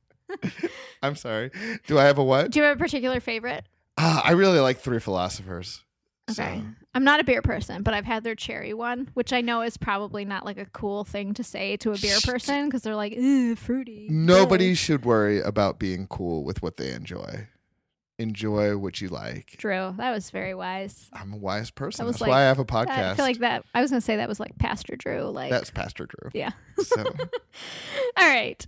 I'm 1.04 1.16
sorry. 1.16 1.52
Do 1.88 1.98
I 1.98 2.06
have 2.06 2.18
a 2.18 2.24
what? 2.24 2.52
Do 2.52 2.60
you 2.60 2.66
have 2.66 2.78
a 2.78 2.80
particular 2.80 3.20
favorite? 3.20 3.66
Ah, 3.98 4.22
I 4.24 4.32
really 4.32 4.60
like 4.60 4.80
Three 4.80 5.00
Philosophers. 5.00 5.84
Okay. 6.30 6.60
So, 6.60 6.66
I'm 6.94 7.04
not 7.04 7.20
a 7.20 7.24
beer 7.24 7.42
person, 7.42 7.84
but 7.84 7.94
I've 7.94 8.06
had 8.06 8.24
their 8.24 8.36
cherry 8.36 8.74
one, 8.74 9.10
which 9.14 9.32
I 9.34 9.42
know 9.42 9.62
is 9.62 9.78
probably 9.78 10.26
not 10.26 10.46
like 10.46 10.58
a 10.58 10.66
cool 10.66 11.04
thing 11.04 11.34
to 11.36 11.44
say 11.44 11.78
to 11.78 11.92
a 11.92 11.98
beer 11.98 12.18
person 12.24 12.66
because 12.66 12.82
they're 12.82 12.96
like, 12.96 13.14
"Ew, 13.14 13.56
fruity. 13.56 14.08
nobody 14.10 14.72
Ugh." 14.72 14.78
should 14.78 15.06
worry 15.06 15.42
about 15.42 15.80
being 15.80 16.08
cool 16.08 16.44
with 16.44 16.62
what 16.62 16.78
they 16.78 16.92
enjoy. 16.92 17.48
Enjoy 18.22 18.78
what 18.78 19.02
you 19.02 19.10
like. 19.10 19.56
Drew, 19.58 19.94
that 19.98 20.12
was 20.12 20.30
very 20.30 20.54
wise. 20.54 21.10
I'm 21.12 21.34
a 21.34 21.38
wise 21.38 21.72
person. 21.72 22.04
That 22.04 22.08
was 22.08 22.16
That's 22.16 22.22
like- 22.22 22.30
why 22.30 22.42
I 22.42 22.44
have 22.44 22.60
a 22.60 22.66
podcast. 22.66 23.12
I 23.12 23.16
feel 23.16 23.26
like 23.26 23.40
that. 23.40 23.66
I 23.74 23.82
was 23.82 23.90
gonna 23.90 24.02
say 24.02 24.18
that 24.18 24.30
was 24.30 24.40
like 24.40 24.58
Pastor 24.58 24.96
Drew. 24.96 25.24
Like, 25.24 25.50
That's 25.50 25.72
Pastor 25.72 26.06
Drew. 26.06 26.30
yeah. 26.34 26.52
So. 26.80 27.04
All 28.18 28.28
right. 28.28 28.66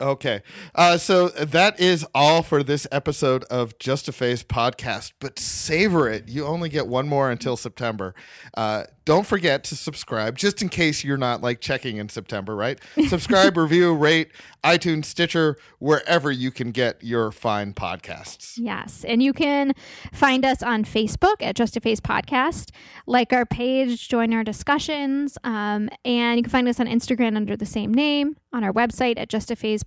Okay. 0.00 0.42
Uh, 0.74 0.96
so 0.96 1.28
that 1.28 1.78
is 1.78 2.06
all 2.14 2.42
for 2.42 2.62
this 2.62 2.86
episode 2.90 3.44
of 3.44 3.78
Just 3.78 4.08
a 4.08 4.12
Phase 4.12 4.42
podcast, 4.42 5.12
but 5.20 5.38
savor 5.38 6.08
it. 6.08 6.28
You 6.28 6.46
only 6.46 6.68
get 6.68 6.86
one 6.86 7.06
more 7.06 7.30
until 7.30 7.56
September. 7.56 8.14
Uh, 8.56 8.84
don't 9.04 9.26
forget 9.26 9.64
to 9.64 9.76
subscribe 9.76 10.38
just 10.38 10.62
in 10.62 10.68
case 10.68 11.02
you're 11.02 11.16
not 11.16 11.42
like 11.42 11.60
checking 11.60 11.96
in 11.96 12.08
September, 12.08 12.54
right? 12.54 12.78
Subscribe, 13.08 13.56
review, 13.56 13.92
rate, 13.92 14.30
iTunes, 14.62 15.06
Stitcher, 15.06 15.56
wherever 15.80 16.30
you 16.30 16.50
can 16.50 16.70
get 16.70 17.02
your 17.02 17.32
fine 17.32 17.72
podcasts. 17.72 18.54
Yes. 18.56 19.04
And 19.04 19.22
you 19.22 19.32
can 19.32 19.72
find 20.12 20.44
us 20.44 20.62
on 20.62 20.84
Facebook 20.84 21.36
at 21.40 21.56
Just 21.56 21.76
a 21.76 21.80
Phase 21.80 22.00
Podcast, 22.00 22.70
like 23.06 23.32
our 23.32 23.44
page, 23.44 24.08
join 24.08 24.32
our 24.32 24.44
discussions. 24.44 25.36
Um, 25.44 25.88
and 26.04 26.36
you 26.36 26.44
can 26.44 26.50
find 26.50 26.68
us 26.68 26.78
on 26.78 26.86
Instagram 26.86 27.36
under 27.36 27.56
the 27.56 27.66
same 27.66 27.92
name, 27.92 28.36
on 28.52 28.62
our 28.62 28.72
website 28.72 29.18
at 29.18 29.28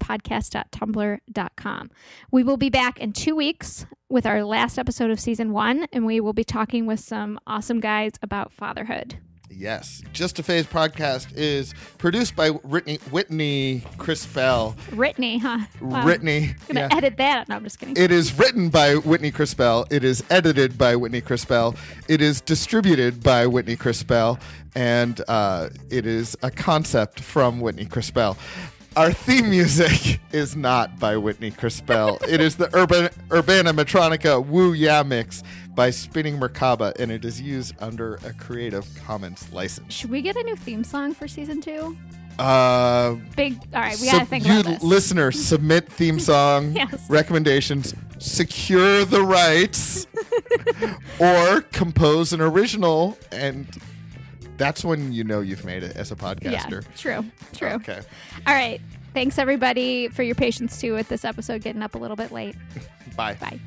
justaphasepodcast.tumblr.com. 0.03 1.91
We 2.31 2.43
will 2.43 2.57
be 2.57 2.69
back 2.69 2.99
in 2.99 3.13
two 3.13 3.35
weeks 3.35 3.85
with 4.09 4.25
our 4.25 4.43
last 4.43 4.77
episode 4.77 5.11
of 5.11 5.19
season 5.19 5.51
one, 5.51 5.87
and 5.91 6.05
we 6.05 6.19
will 6.19 6.33
be 6.33 6.43
talking 6.43 6.85
with 6.85 6.99
some 6.99 7.39
awesome 7.47 7.79
guys 7.79 8.13
about 8.21 8.51
fatherhood. 8.51 9.17
Yes. 9.55 10.01
Just 10.13 10.39
a 10.39 10.43
Phase 10.43 10.65
podcast 10.65 11.27
is 11.35 11.73
produced 11.97 12.35
by 12.35 12.49
Whitney, 12.49 12.97
Whitney 13.11 13.83
Crispell. 13.97 14.75
Whitney, 14.95 15.37
huh? 15.37 15.59
Wow. 15.79 16.05
Whitney. 16.05 16.55
I'm 16.69 16.75
going 16.75 16.77
yeah. 16.77 16.87
to 16.87 16.95
edit 16.95 17.17
that. 17.17 17.49
No, 17.49 17.57
I'm 17.57 17.63
just 17.63 17.79
kidding. 17.79 17.95
It 17.95 18.11
is 18.11 18.37
written 18.37 18.69
by 18.69 18.95
Whitney 18.95 19.31
Crispell. 19.31 19.85
It 19.91 20.03
is 20.03 20.23
edited 20.29 20.77
by 20.77 20.95
Whitney 20.95 21.21
Crispell. 21.21 21.75
It 22.07 22.21
is 22.21 22.41
distributed 22.41 23.21
by 23.21 23.45
Whitney 23.45 23.75
Crispell. 23.75 24.39
And 24.75 25.21
uh, 25.27 25.69
it 25.91 26.07
is 26.07 26.35
a 26.41 26.49
concept 26.49 27.19
from 27.19 27.59
Whitney 27.59 27.85
Crispell. 27.85 28.37
Our 28.95 29.12
theme 29.12 29.49
music 29.49 30.19
is 30.32 30.56
not 30.56 30.99
by 30.99 31.17
Whitney 31.17 31.49
Crispell. 31.49 32.19
it 32.29 32.39
is 32.39 32.56
the 32.58 32.69
Urban 32.75 33.10
Urbana 33.32 33.73
Metronica 33.73 34.43
Woo 34.45 34.73
Ya 34.73 35.01
Mix 35.03 35.41
by 35.69 35.89
Spinning 35.89 36.39
Merkaba, 36.39 36.93
and 36.99 37.12
it 37.12 37.25
is 37.25 37.41
used 37.41 37.73
under 37.79 38.15
a 38.25 38.34
Creative 38.34 38.88
Commons 39.03 39.51
license. 39.51 39.91
Should 39.91 40.12
we 40.12 40.21
get 40.21 40.36
a 40.36 40.43
new 40.43 40.56
theme 40.56 40.84
song 40.84 41.15
for 41.15 41.27
season 41.27 41.60
two? 41.60 41.97
Uh, 42.38 43.15
Big. 43.36 43.53
All 43.73 43.82
right, 43.82 43.97
we 43.99 44.06
so 44.08 44.12
got 44.12 44.19
to 44.19 44.25
think 44.25 44.45
you 44.45 44.60
about 44.60 44.65
this. 44.73 44.84
listener 44.84 45.32
submit 45.32 45.91
theme 45.91 46.19
song 46.32 46.73
Yes. 46.75 47.10
recommendations 47.10 47.95
secure 48.19 49.06
the 49.06 49.21
rights 49.23 50.06
or 51.19 51.62
compose 51.62 52.32
an 52.32 52.41
original 52.41 53.17
and 53.32 53.67
that's 54.57 54.83
when 54.83 55.11
you 55.11 55.23
know 55.23 55.41
you've 55.41 55.65
made 55.65 55.83
it 55.83 55.95
as 55.95 56.11
a 56.11 56.15
podcaster. 56.15 56.51
yeah, 56.51 56.79
true. 56.95 57.25
True. 57.53 57.67
okay 57.69 58.01
All 58.47 58.53
right. 58.53 58.79
Thanks 59.13 59.37
everybody 59.37 60.07
for 60.07 60.23
your 60.23 60.35
patience 60.35 60.81
too 60.81 60.93
with 60.93 61.07
this 61.07 61.23
episode 61.23 61.61
getting 61.61 61.83
up 61.83 61.95
a 61.95 61.99
little 61.99 62.17
bit 62.17 62.31
late. 62.31 62.55
bye 63.15 63.35
Bye. 63.35 63.59